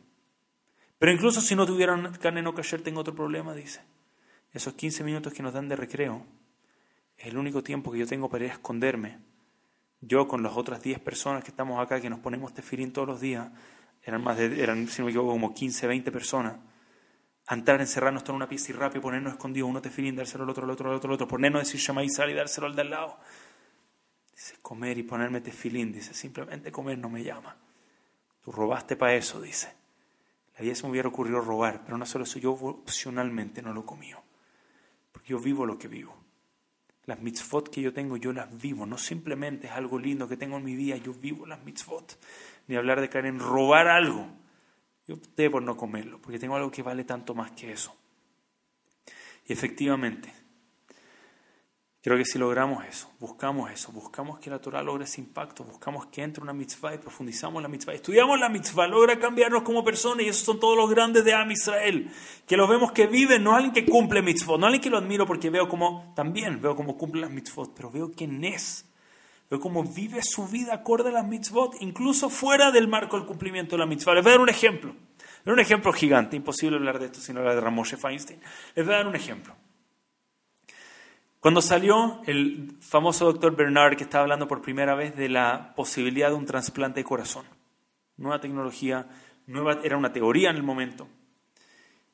[0.98, 3.80] Pero incluso si no tuvieran carne no cayer, tengo otro problema, dice.
[4.52, 6.24] Esos 15 minutos que nos dan de recreo
[7.16, 9.18] es el único tiempo que yo tengo para ir a esconderme.
[10.00, 13.20] Yo con las otras 10 personas que estamos acá, que nos ponemos tefilín todos los
[13.20, 13.50] días,
[14.08, 16.56] eran más de, eran, si no me equivoco, como 15, 20 personas.
[17.46, 20.64] A entrar, encerrarnos en una pieza y rápido, ponernos escondidos, uno tefilín, dárselo al otro,
[20.64, 22.82] al otro, al otro, al otro, ponernos a decir Shema y y dárselo al de
[22.82, 23.18] al lado.
[24.32, 27.56] Dice, comer y ponerme tefilín, dice, simplemente comer no me llama.
[28.42, 29.74] Tú robaste para eso, dice.
[30.58, 33.84] A día se me hubiera ocurrido robar, pero no solo eso, yo opcionalmente no lo
[33.84, 34.10] comí.
[35.12, 36.16] Porque yo vivo lo que vivo.
[37.04, 38.84] Las mitzvot que yo tengo, yo las vivo.
[38.84, 42.18] No simplemente es algo lindo que tengo en mi vida, yo vivo las mitzvot.
[42.68, 44.28] Ni hablar de caer en robar algo.
[45.08, 47.96] Yo opté por no comerlo, porque tengo algo que vale tanto más que eso.
[49.46, 50.32] Y efectivamente,
[52.00, 56.06] Creo que si logramos eso, buscamos eso, buscamos que la Torah logre ese impacto, buscamos
[56.06, 60.24] que entre una mitzvah y profundizamos la mitzvah, estudiamos la mitzvah, logra cambiarnos como personas
[60.24, 62.08] y esos son todos los grandes de Am Israel,
[62.46, 65.26] que los vemos que viven, no alguien que cumple mitzvot, no alguien que lo admiro
[65.26, 68.87] porque veo como, también veo cómo cumple las mitzvot, pero veo quién es,
[69.50, 73.76] veo cómo vive su vida acorde a las mitzvot, incluso fuera del marco del cumplimiento
[73.76, 74.14] de la mitzvah.
[74.14, 74.94] Les voy a dar un ejemplo.
[75.44, 78.40] Les un ejemplo gigante, imposible hablar de esto sin hablar de Ramoshe Feinstein.
[78.74, 79.54] Les voy a dar un ejemplo.
[81.40, 86.30] Cuando salió el famoso doctor Bernard, que estaba hablando por primera vez de la posibilidad
[86.30, 87.46] de un trasplante de corazón,
[88.16, 89.06] nueva tecnología,
[89.46, 91.08] nueva, era una teoría en el momento.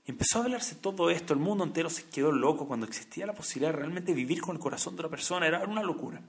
[0.04, 3.72] empezó a hablarse todo esto, el mundo entero se quedó loco cuando existía la posibilidad
[3.72, 6.20] de realmente vivir con el corazón de otra persona, era una locura.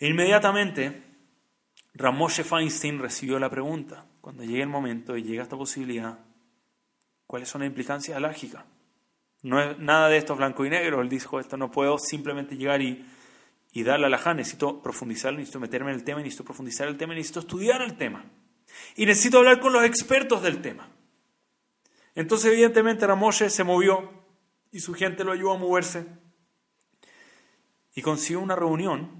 [0.00, 1.02] Inmediatamente,
[1.94, 6.18] Ramoshe Feinstein recibió la pregunta, cuando llegue el momento y llega esta posibilidad,
[7.26, 8.64] ¿cuáles son las implicancias alárgicas?
[9.42, 12.80] No es nada de esto blanco y negro, él dijo, esto no puedo simplemente llegar
[12.80, 13.04] y,
[13.72, 16.96] y darle a la ja, necesito profundizar, necesito meterme en el tema, necesito profundizar el
[16.96, 18.24] tema, necesito estudiar el tema.
[18.96, 20.88] Y necesito hablar con los expertos del tema.
[22.14, 24.10] Entonces, evidentemente, Ramoshe se movió
[24.72, 26.06] y su gente lo ayudó a moverse
[27.94, 29.19] y consiguió una reunión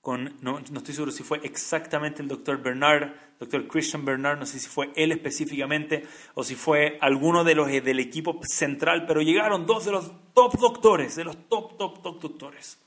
[0.00, 4.58] con, no, estoy seguro si fue exactamente el doctor Bernard, doctor Christian Bernard, no sé
[4.58, 9.66] si fue él específicamente o si fue alguno de los del equipo central, pero llegaron
[9.66, 12.78] dos de los top doctores, de los top, top, top doctores.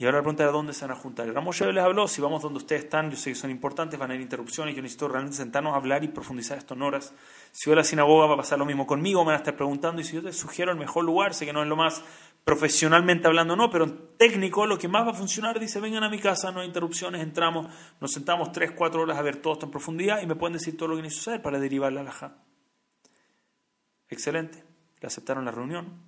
[0.00, 1.30] Y ahora la pregunta era dónde se van a juntar.
[1.30, 4.14] Ramos les habló, si vamos donde ustedes están, yo sé que son importantes, van a
[4.14, 7.12] haber interrupciones, yo necesito realmente sentarnos a hablar y profundizar esto en horas.
[7.52, 9.56] Si voy a la sinagoga va a pasar lo mismo conmigo, me van a estar
[9.56, 12.02] preguntando, y si yo te sugiero el mejor lugar, sé que no es lo más
[12.44, 16.18] profesionalmente hablando, no, pero técnico, lo que más va a funcionar, dice, vengan a mi
[16.18, 19.72] casa, no hay interrupciones, entramos, nos sentamos tres, cuatro horas a ver todo esto en
[19.72, 22.36] profundidad y me pueden decir todo lo que necesito saber para derivar la alhaja.
[24.08, 24.64] Excelente,
[25.00, 26.02] le aceptaron la reunión,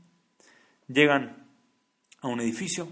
[0.88, 1.46] llegan
[2.20, 2.88] a un edificio,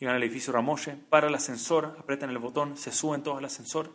[0.00, 3.94] Llegan al edificio Ramoshe, para el ascensor, apretan el botón, se suben todos al ascensor.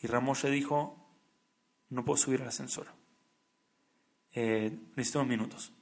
[0.00, 1.06] Y Ramoshe dijo,
[1.90, 2.86] no puedo subir al ascensor.
[4.32, 5.72] Eh, necesito unos minutos.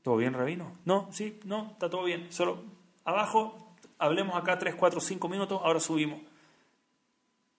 [0.00, 0.78] ¿Todo bien, Rabino?
[0.84, 2.32] No, sí, no, está todo bien.
[2.32, 2.64] Solo
[3.04, 6.20] abajo, hablemos acá 3, 4, 5 minutos, ahora subimos.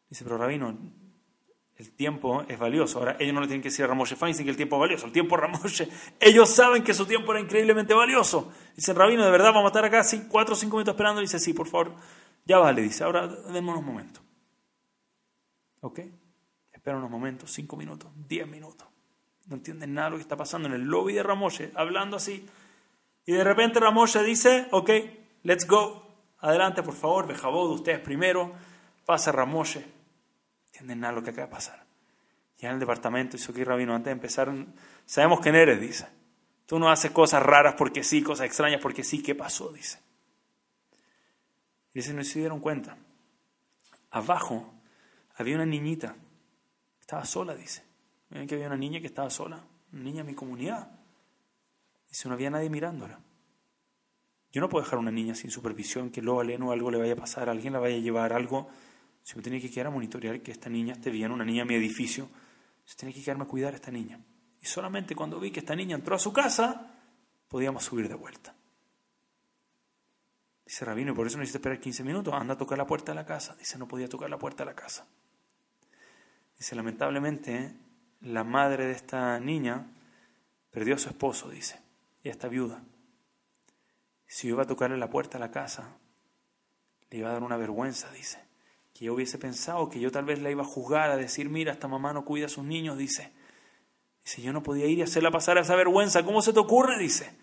[0.10, 0.78] Dice, pero Rabino,
[1.76, 3.00] el tiempo es valioso.
[3.00, 5.06] Ahora, ellos no le tienen que decir a Ramoshe Feinstein que el tiempo es valioso.
[5.06, 8.52] El tiempo Ramoshe, ellos saben que su tiempo era increíblemente valioso.
[8.76, 11.22] Dicen, Rabino, ¿de verdad vamos a estar acá 4 o 5 minutos esperando?
[11.22, 11.94] Dice, sí, por favor,
[12.46, 12.82] ya vale.
[12.82, 14.24] Dice, ahora denme unos momentos.
[15.82, 16.00] ¿Ok?
[16.72, 18.88] Espera unos momentos, 5 minutos, 10 minutos.
[19.48, 22.48] No entienden nada lo que está pasando en el lobby de Ramoshe, hablando así.
[23.26, 24.90] Y de repente Ramoshe dice, ok,
[25.44, 26.08] let's go.
[26.40, 27.34] Adelante, por favor, de
[27.74, 28.54] ustedes primero.
[29.06, 29.86] Pasa Ramoshe
[30.74, 31.86] entienden nada lo que acaba de pasar.
[32.58, 34.52] Ya en el departamento, hizo que Rabino, antes de empezar,
[35.06, 36.08] sabemos quién eres, dice.
[36.66, 39.22] Tú no haces cosas raras porque sí, cosas extrañas porque sí.
[39.22, 39.72] ¿Qué pasó?
[39.72, 40.00] Dice.
[41.94, 42.98] Y dice, no se dieron cuenta.
[44.10, 44.74] Abajo
[45.36, 46.16] había una niñita.
[47.00, 47.84] Estaba sola, dice.
[48.34, 49.64] Que había una niña que estaba sola.
[49.92, 50.92] Una niña en mi comunidad.
[52.10, 53.20] Dice, no había nadie mirándola.
[54.52, 57.14] Yo no puedo dejar a una niña sin supervisión, que luego a algo le vaya
[57.14, 58.70] a pasar, alguien la vaya a llevar algo
[59.24, 61.70] se me tiene que quedar a monitorear que esta niña esté bien, una niña en
[61.70, 62.30] mi edificio.
[62.84, 64.20] Se tiene que quedarme a cuidar a esta niña.
[64.62, 66.94] Y solamente cuando vi que esta niña entró a su casa,
[67.48, 68.54] podíamos subir de vuelta.
[70.66, 72.34] Dice Rabino, y por eso necesito esperar 15 minutos.
[72.34, 73.56] Anda a tocar la puerta de la casa.
[73.56, 75.08] Dice, no podía tocar la puerta de la casa.
[76.58, 77.78] Dice, lamentablemente,
[78.24, 79.88] la madre de esta niña
[80.72, 81.80] perdió a su esposo, dice.
[82.24, 82.82] Y está viuda.
[84.26, 85.98] Si yo iba a tocarle la puerta a la casa,
[87.10, 88.44] le iba a dar una vergüenza, dice
[88.94, 91.72] que yo hubiese pensado que yo tal vez la iba a juzgar, a decir, mira,
[91.72, 93.32] esta mamá no cuida a sus niños, dice.
[94.24, 96.24] Dice, yo no podía ir y hacerla pasar esa vergüenza.
[96.24, 96.98] ¿Cómo se te ocurre?
[97.00, 97.36] Dice.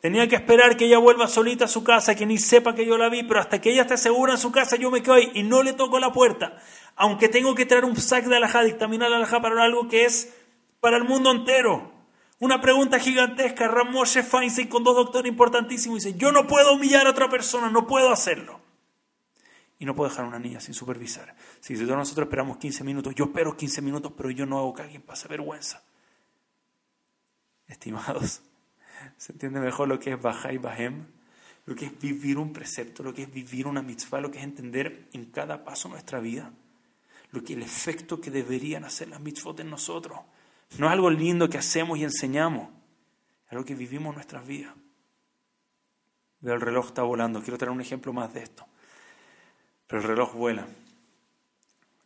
[0.00, 2.98] Tenía que esperar que ella vuelva solita a su casa, que ni sepa que yo
[2.98, 5.32] la vi, pero hasta que ella esté segura en su casa, yo me quedo ahí
[5.34, 6.62] y no le toco la puerta.
[6.98, 10.34] Aunque tengo que traer un sac de alajá, dictaminar la alajá para algo que es
[10.80, 11.92] para el mundo entero.
[12.40, 13.68] Una pregunta gigantesca.
[13.68, 17.86] Ramoshe Feinstein con dos doctores importantísimos dice, yo no puedo humillar a otra persona, no
[17.86, 18.60] puedo hacerlo.
[19.78, 21.36] Y no puedo dejar a una niña sin supervisar.
[21.60, 25.02] Si nosotros esperamos 15 minutos, yo espero 15 minutos, pero yo no hago que alguien
[25.02, 25.84] pase vergüenza.
[27.68, 28.42] Estimados,
[29.18, 31.06] ¿se entiende mejor lo que es Baja y Bahem?
[31.64, 34.44] Lo que es vivir un precepto, lo que es vivir una mitzvah, lo que es
[34.44, 36.50] entender en cada paso nuestra vida.
[37.30, 40.18] Lo que el efecto que deberían hacer las mitzvot en nosotros.
[40.78, 42.68] No es algo lindo que hacemos y enseñamos,
[43.46, 44.74] es algo que vivimos nuestras vidas.
[46.40, 48.66] Veo el reloj está volando, quiero traer un ejemplo más de esto.
[49.86, 50.66] Pero el reloj vuela.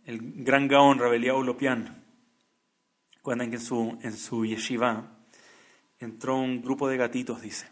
[0.04, 2.02] El gran Gaón Rabeliao Lopian
[3.22, 5.04] cuando en su, en su yeshiva
[6.00, 7.68] entró un grupo de gatitos, dice.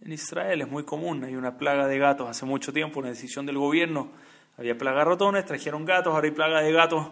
[0.00, 3.44] En Israel es muy común, hay una plaga de gatos hace mucho tiempo, una decisión
[3.44, 4.10] del gobierno.
[4.58, 7.06] Había plaga de ratones, trajeron gatos, ahora hay plaga de gatos,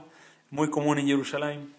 [0.51, 1.74] muy común en Jerusalén.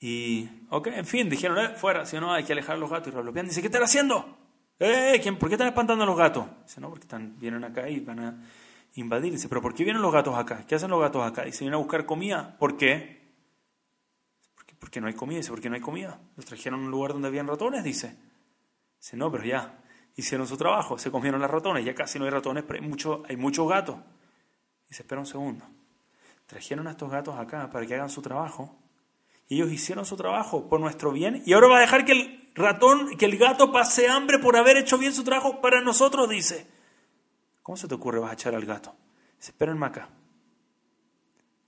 [0.00, 3.08] Y, ok, en fin, dijeron, eh, fuera, si no, hay que alejar a los gatos.
[3.08, 4.36] Y Rabeliao dice, ¿qué están haciendo?
[4.78, 6.46] Eh, ¿quién, ¿por qué están espantando a los gatos?
[6.64, 8.34] Dice, no, porque están, vienen acá y van a...
[8.94, 9.32] invadir.
[9.32, 10.64] Dice, pero ¿por qué vienen los gatos acá?
[10.66, 11.44] ¿Qué hacen los gatos acá?
[11.44, 12.56] Dice, vienen a buscar comida.
[12.58, 13.20] ¿Por qué?
[14.54, 15.36] Porque, porque no hay comida.
[15.36, 16.18] Dice, ¿por qué no hay comida?
[16.36, 18.16] Los trajeron a un lugar donde habían ratones, dice.
[18.98, 19.78] Dice, no, pero ya,
[20.20, 23.22] hicieron su trabajo, se comieron las ratones, ya casi no hay ratones, pero hay, mucho,
[23.28, 23.96] hay muchos gatos.
[24.88, 25.64] Dice, espera un segundo.
[26.46, 28.76] Trajeron a estos gatos acá para que hagan su trabajo.
[29.48, 31.42] Y ellos hicieron su trabajo por nuestro bien.
[31.46, 34.76] Y ahora va a dejar que el ratón, que el gato pase hambre por haber
[34.76, 36.66] hecho bien su trabajo para nosotros, dice.
[37.62, 38.94] ¿Cómo se te ocurre vas a echar al gato?
[39.36, 40.08] Dice, espérenme acá.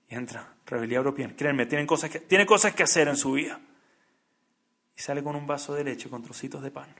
[0.09, 1.35] Y entra, rebelión europea.
[1.37, 3.61] Créanme, tienen cosas, que, tiene cosas que hacer en su vida.
[4.97, 6.95] Y sale con un vaso de leche, con trocitos de pan.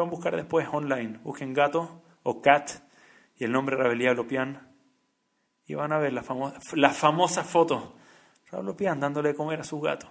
[0.00, 1.20] Pueden buscar después online.
[1.22, 2.70] Busquen gato o cat
[3.36, 4.66] y el nombre Rebelión Lopian.
[5.66, 7.96] Y van a ver la, famosa, la famosa foto.
[8.50, 10.08] Lopian dándole de comer a sus gatos.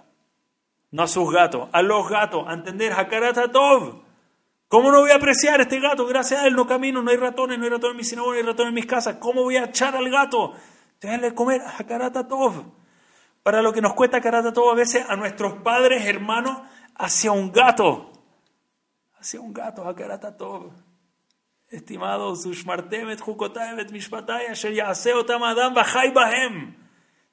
[0.92, 2.44] No a sus gatos, a los gatos.
[2.46, 4.04] A entender, Hakarata Tov.
[4.68, 6.06] ¿Cómo no voy a apreciar a este gato?
[6.06, 8.38] Gracias a él no camino, no hay ratones, no hay ratones en mi sinagoga, no
[8.38, 9.16] hay ratones en mis casas.
[9.16, 10.52] ¿Cómo voy a echar al gato?
[11.00, 12.62] Déjenle comer a Karata Tov.
[13.42, 16.58] Para lo que nos cuesta Karata Tov a veces a nuestros padres, hermanos,
[16.94, 18.09] hacia un gato.
[19.20, 20.72] Hacia un gato, a Karata Tov.
[21.68, 23.20] Estimados, Ushmartemet,
[25.74, 26.74] Bajai Bahem.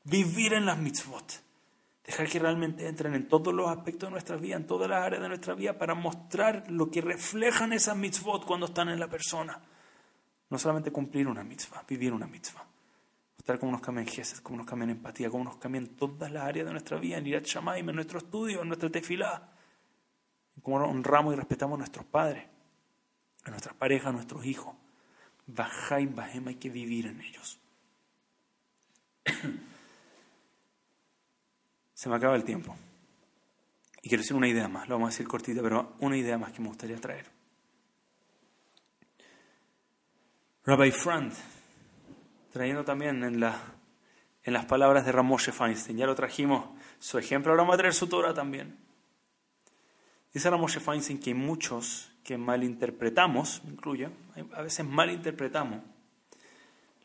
[0.04, 1.44] Vivir en las mitzvot.
[2.06, 5.22] Dejar que realmente entren en todos los aspectos de nuestra vida, en todas las áreas
[5.22, 9.60] de nuestra vida, para mostrar lo que reflejan esas mitzvot cuando están en la persona.
[10.50, 12.66] No solamente cumplir una mitzvah, vivir una mitzvah.
[13.38, 16.66] Mostrar cómo nos cambian gestos, cómo nos cambian empatía, cómo nos cambian todas las áreas
[16.66, 19.57] de nuestra vida, en Irat Shamaim, en nuestro estudio, en nuestra tefilá.
[20.62, 22.46] Cómo honramos y respetamos a nuestros padres,
[23.44, 24.76] a nuestras parejas, a nuestros hijos.
[25.46, 27.60] Bajá y bajem hay que vivir en ellos.
[31.94, 32.76] Se me acaba el tiempo.
[34.02, 36.52] Y quiero decir una idea más, lo vamos a decir cortita, pero una idea más
[36.52, 37.26] que me gustaría traer.
[40.66, 41.34] Rabbi Frant,
[42.52, 43.60] trayendo también en, la,
[44.44, 47.94] en las palabras de Ramoshe Feinstein, ya lo trajimos su ejemplo, ahora vamos a traer
[47.94, 48.87] su Torah también.
[50.38, 54.08] Dice Ramoshe Feinstein que hay muchos que malinterpretamos, me incluye,
[54.54, 55.82] a veces malinterpretamos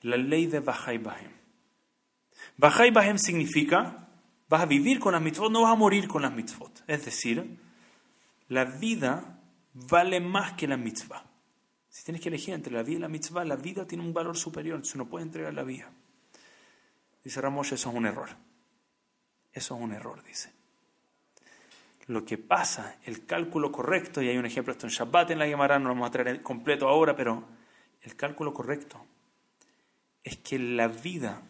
[0.02, 1.32] la ley de Bajay Bahem.
[2.58, 4.06] Bajay Bahem significa
[4.50, 6.84] Vas a vivir con las mitzvot, no vas a morir con las mitzvot.
[6.86, 7.58] Es decir,
[8.48, 9.40] la vida
[9.72, 11.24] vale más que la mitzvah.
[11.88, 14.36] Si tienes que elegir entre la vida y la mitzvah, la vida tiene un valor
[14.36, 15.90] superior, se no puede entregar la vida.
[17.24, 18.28] Dice Ramos, eso es un error.
[19.54, 20.52] Eso es un error, dice.
[22.06, 25.46] Lo que pasa, el cálculo correcto, y hay un ejemplo esto en Shabbat en la
[25.46, 27.44] Gemara, no lo vamos a traer completo ahora, pero
[28.02, 29.04] el cálculo correcto
[30.24, 31.42] es que la vida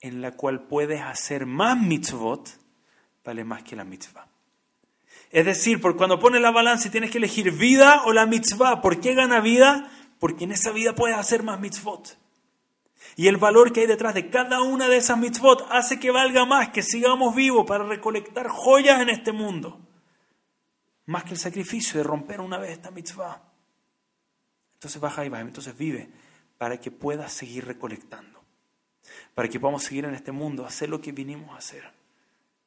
[0.00, 2.48] en la cual puedes hacer más mitzvot,
[3.24, 4.26] vale más que la mitzvah.
[5.30, 9.00] Es decir, por cuando pones la balanza tienes que elegir vida o la mitzvah, ¿por
[9.00, 9.90] qué gana vida?
[10.18, 12.16] Porque en esa vida puedes hacer más mitzvot.
[13.18, 16.46] Y el valor que hay detrás de cada una de esas mitzvot hace que valga
[16.46, 19.78] más, que sigamos vivos para recolectar joyas en este mundo.
[21.04, 23.42] Más que el sacrificio de romper una vez esta mitzvah.
[24.74, 26.08] Entonces baja y baja, entonces vive
[26.56, 28.38] para que puedas seguir recolectando
[29.34, 31.84] para que podamos seguir en este mundo, hacer lo que vinimos a hacer.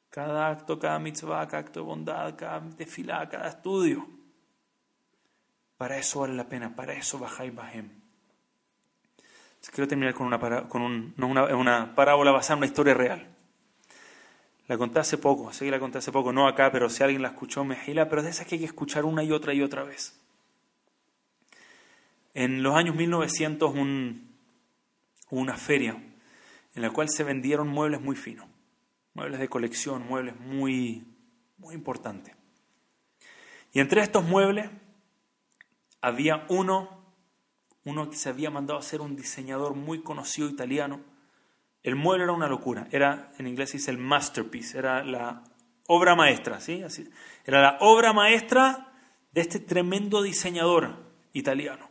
[0.08, 4.08] Cada acto, cada mitzvah, cada acto de bondad, cada desfilada, cada estudio.
[5.76, 8.01] Para eso vale la pena, para eso y Bahem.
[9.70, 13.28] Quiero terminar con, una, con una, parábola basada en una historia real.
[14.66, 17.22] La conté hace poco, sé que la conté hace poco, no acá, pero si alguien
[17.22, 19.62] la escuchó, me gila, pero de esas que hay que escuchar una y otra y
[19.62, 20.18] otra vez.
[22.34, 24.32] En los años 1900 un,
[25.30, 25.96] una feria
[26.74, 28.46] en la cual se vendieron muebles muy finos,
[29.14, 31.04] muebles de colección, muebles muy,
[31.58, 32.34] muy importantes.
[33.72, 34.70] Y entre estos muebles
[36.00, 37.01] había uno,
[37.84, 41.00] uno que se había mandado a ser un diseñador muy conocido italiano.
[41.82, 45.42] El mueble era una locura, era, en inglés dice el masterpiece, era la
[45.88, 46.82] obra maestra, ¿sí?
[46.82, 47.10] Así,
[47.44, 48.92] era la obra maestra
[49.32, 51.90] de este tremendo diseñador italiano.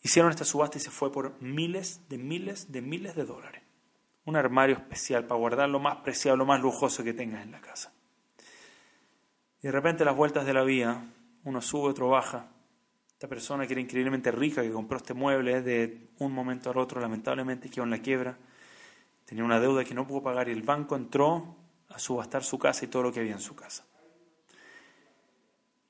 [0.00, 3.62] Hicieron esta subasta y se fue por miles de miles de miles de dólares.
[4.24, 7.60] Un armario especial para guardar lo más preciado, lo más lujoso que tengas en la
[7.60, 7.92] casa.
[9.60, 11.02] Y de repente las vueltas de la vía,
[11.44, 12.46] uno sube, otro baja.
[13.18, 17.00] Esta persona que era increíblemente rica, que compró este mueble, de un momento al otro,
[17.00, 18.38] lamentablemente quedó en la quiebra.
[19.24, 21.56] Tenía una deuda que no pudo pagar y el banco entró
[21.88, 23.84] a subastar su casa y todo lo que había en su casa.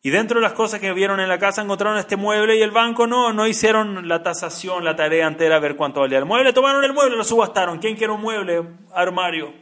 [0.01, 2.70] Y dentro de las cosas que vieron en la casa encontraron este mueble y el
[2.70, 6.55] banco no, no hicieron la tasación, la tarea entera a ver cuánto valía el mueble.
[6.55, 7.79] Tomaron el mueble, lo subastaron.
[7.79, 8.64] ¿Quién quiere un mueble?
[8.95, 9.53] Armario.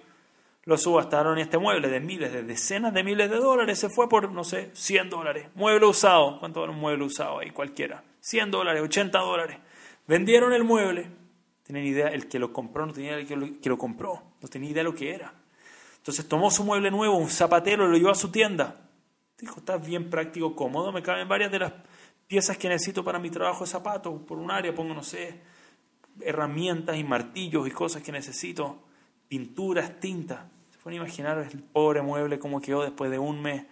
[0.67, 4.33] Lo subastaron este mueble de miles, de decenas de miles de dólares se fue por,
[4.33, 5.49] no sé, 100 dólares.
[5.55, 6.41] Mueble usado.
[6.41, 7.53] ¿Cuánto vale un mueble usado ahí?
[7.53, 8.03] Cualquiera.
[8.19, 9.59] 100 dólares, 80 dólares.
[10.09, 11.09] Vendieron el mueble.
[11.62, 14.71] Tienen idea, el que lo compró no tenía idea el que lo, compró, no tenía
[14.71, 15.33] idea de lo que era.
[15.99, 18.89] Entonces tomó su mueble nuevo, un zapatero, lo llevó a su tienda.
[19.39, 21.73] Dijo, está bien práctico, cómodo, me caben varias de las
[22.27, 24.21] piezas que necesito para mi trabajo de zapatos.
[24.23, 25.41] Por un área pongo, no sé,
[26.21, 28.83] herramientas y martillos y cosas que necesito,
[29.29, 30.56] pinturas, tintas.
[30.87, 33.66] Pueden imaginar el pobre mueble como quedó después de un mes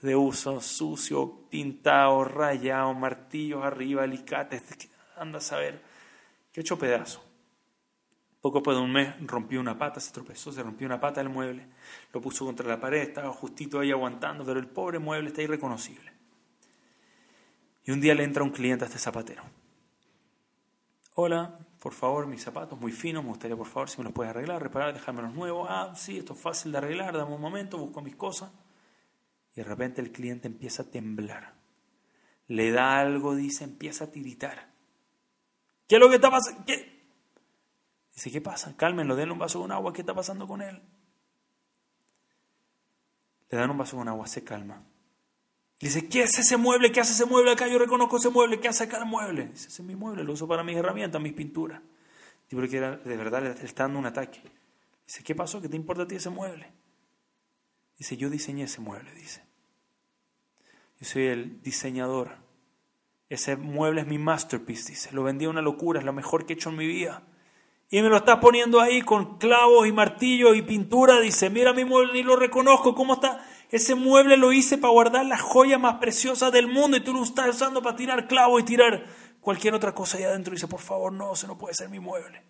[0.00, 4.62] de uso, sucio, pintado, rayado, martillos arriba, alicates,
[5.18, 5.82] anda a saber,
[6.50, 7.22] que hecho pedazo.
[8.40, 11.28] Poco después de un mes rompió una pata, se tropezó, se rompió una pata del
[11.28, 11.66] mueble,
[12.14, 16.14] lo puso contra la pared, estaba justito ahí aguantando, pero el pobre mueble está irreconocible.
[17.84, 19.42] Y un día le entra un cliente a este zapatero.
[21.14, 24.30] Hola, por favor, mis zapatos muy finos, me gustaría por favor si me los puedes
[24.30, 25.66] arreglar, reparar, dejarme los nuevos.
[25.68, 28.50] Ah, sí, esto es fácil de arreglar, dame un momento, busco mis cosas.
[29.52, 31.52] Y de repente el cliente empieza a temblar.
[32.48, 34.72] Le da algo, dice, empieza a tiritar.
[35.86, 36.64] ¿Qué es lo que está pasando?
[36.64, 37.06] ¿Qué?
[38.14, 38.74] Dice, ¿qué pasa?
[38.78, 40.80] Cálmenlo, denle un vaso con agua, ¿qué está pasando con él?
[43.50, 44.82] Le dan un vaso con agua, se calma.
[45.84, 46.90] Dice, ¿qué es ese mueble?
[46.90, 47.68] ¿Qué hace ese mueble acá?
[47.68, 49.48] Yo reconozco ese mueble, ¿qué hace acá mueble?
[49.48, 51.80] Dice, ese es mi mueble, lo uso para mis herramientas, mis pinturas.
[52.50, 54.40] Dice, que de verdad le está dando un ataque.
[55.06, 55.60] Dice, ¿qué pasó?
[55.60, 56.72] ¿Qué te importa a ti ese mueble?
[57.98, 59.42] Dice, yo diseñé ese mueble, dice.
[61.00, 62.36] Yo soy el diseñador.
[63.28, 65.12] Ese mueble es mi masterpiece, dice.
[65.12, 67.22] Lo vendí a una locura, es lo mejor que he hecho en mi vida
[67.90, 71.84] y me lo estás poniendo ahí con clavos y martillos y pintura, dice, mira mi
[71.84, 73.46] mueble, ni lo reconozco, ¿cómo está?
[73.74, 77.24] Ese mueble lo hice para guardar las joyas más preciosas del mundo y tú lo
[77.24, 79.04] estás usando para tirar clavos y tirar
[79.40, 80.54] cualquier otra cosa ahí adentro.
[80.54, 82.40] dice, por favor, no, ese no puede ser mi mueble.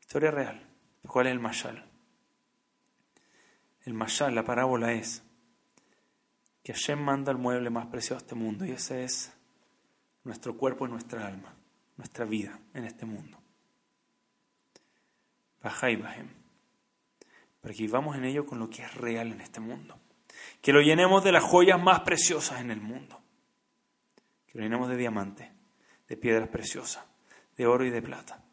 [0.00, 0.66] Historia real.
[1.06, 1.84] ¿Cuál es el mashal?
[3.84, 5.22] El mashal, la parábola es
[6.62, 9.30] que Hashem manda el mueble más precioso a este mundo y ese es
[10.24, 11.54] nuestro cuerpo y nuestra alma
[11.98, 13.38] nuestra vida en este mundo.
[15.62, 16.41] Bajá y bajem.
[17.62, 19.98] Para que vivamos en ello con lo que es real en este mundo.
[20.60, 23.18] Que lo llenemos de las joyas más preciosas en el mundo.
[24.46, 25.48] Que lo llenemos de diamantes,
[26.08, 27.04] de piedras preciosas,
[27.56, 28.44] de oro y de plata.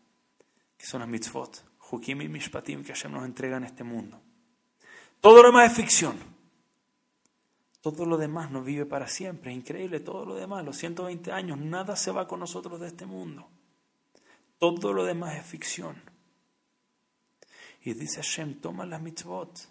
[0.77, 4.21] Que son las mitzvot, Hukim y Mishpatim que Hashem nos entrega en este mundo.
[5.19, 6.17] Todo lo demás es ficción.
[7.81, 9.51] Todo lo demás no vive para siempre.
[9.51, 10.63] Es increíble todo lo demás.
[10.63, 13.49] Los 120 años, nada se va con nosotros de este mundo.
[14.59, 16.08] Todo lo demás es ficción.
[17.83, 19.67] Y dice Hashem, toma las mitzvot,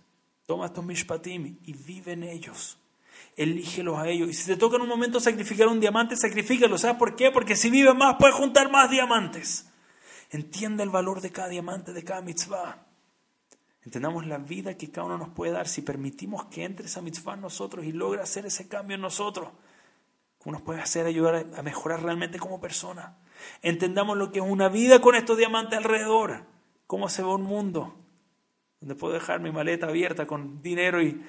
[0.46, 2.78] toma estos mishpatim y vive en ellos.
[3.36, 4.28] Elígelos a ellos.
[4.28, 6.78] Y si te toca en un momento sacrificar un diamante, sacrifícalo.
[6.78, 7.30] ¿Sabes por qué?
[7.30, 9.68] Porque si vive más, puedes juntar más diamantes.
[10.30, 12.84] Entiende el valor de cada diamante, de cada mitzvah.
[13.84, 17.34] Entendamos la vida que cada uno nos puede dar si permitimos que entre esa mitzvah
[17.34, 19.48] en nosotros y logre hacer ese cambio en nosotros.
[20.38, 23.16] ¿Cómo nos puede hacer ayudar a mejorar realmente como persona?
[23.62, 26.44] Entendamos lo que es una vida con estos diamantes alrededor.
[26.88, 27.94] Cómo se ve un mundo
[28.80, 31.22] donde puedo dejar mi maleta abierta con dinero y,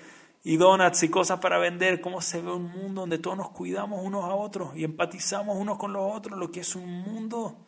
[0.57, 1.99] donuts y cosas para vender.
[1.99, 5.78] Cómo se ve un mundo donde todos nos cuidamos unos a otros y empatizamos unos
[5.78, 6.39] con los otros.
[6.39, 7.68] Lo que es un mundo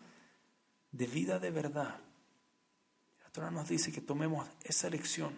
[0.91, 1.99] de vida de verdad.
[3.31, 5.33] Torah nos dice que tomemos esa lección.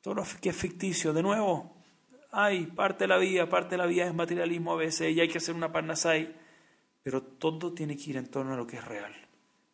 [0.00, 1.74] Todo lo que es ficticio, de nuevo,
[2.30, 5.28] hay parte de la vida, parte de la vida es materialismo a veces y hay
[5.28, 6.34] que hacer una parnasai,
[7.02, 9.21] pero todo tiene que ir en torno a lo que es real.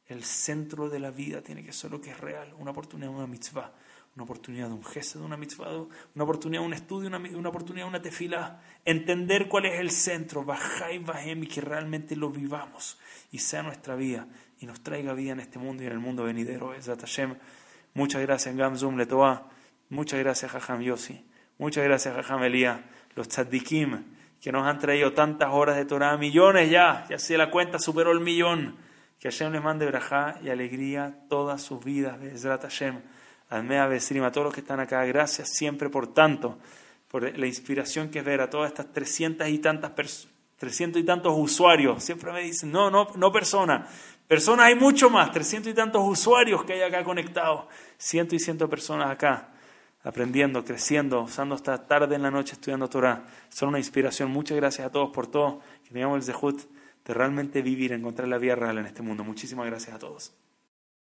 [0.09, 3.27] El centro de la vida tiene que ser lo que es real, una oportunidad, una
[3.27, 3.73] mitzvah,
[4.17, 5.69] una oportunidad de un gesto de una mitzvah,
[6.15, 9.91] una oportunidad de un estudio, una, una oportunidad de una tefila, entender cuál es el
[9.91, 12.99] centro, bajar y bajem y que realmente lo vivamos
[13.31, 14.27] y sea nuestra vida
[14.61, 16.73] y nos traiga vida en este mundo y en el mundo venidero.
[17.95, 19.49] Muchas gracias Gamzum Letoa,
[19.91, 21.25] muchas gracias Jajam Yossi,
[21.59, 22.81] muchas gracias Jajam Elías,
[23.15, 24.05] los tzaddikim
[24.41, 28.13] que nos han traído tantas horas de Torah, millones ya, ya si la cuenta superó
[28.13, 28.88] el millón.
[29.19, 32.21] Que Hashem les mande brajá y alegría todas sus vidas.
[32.21, 33.01] Bezrat Hashem.
[33.51, 36.59] Almea Besrim, a todos los que están acá, gracias siempre por tanto,
[37.09, 41.05] por la inspiración que es ver a todas estas trescientas y tantas personas 300 y
[41.05, 42.03] tantos usuarios.
[42.03, 43.89] Siempre me dicen, no, no, no personas.
[44.27, 47.67] Personas hay mucho más, 300 y tantos usuarios que hay acá conectados.
[47.97, 49.49] Ciento y ciento personas acá,
[50.03, 53.25] aprendiendo, creciendo, usando hasta tarde en la noche estudiando Torah.
[53.49, 54.31] Son una inspiración.
[54.31, 55.61] Muchas gracias a todos por todo.
[55.85, 56.61] Que tengamos el zehut
[57.09, 59.25] de realmente vivir, encontrar la vida real en este mundo.
[59.25, 60.38] Muchísimas gracias a todos.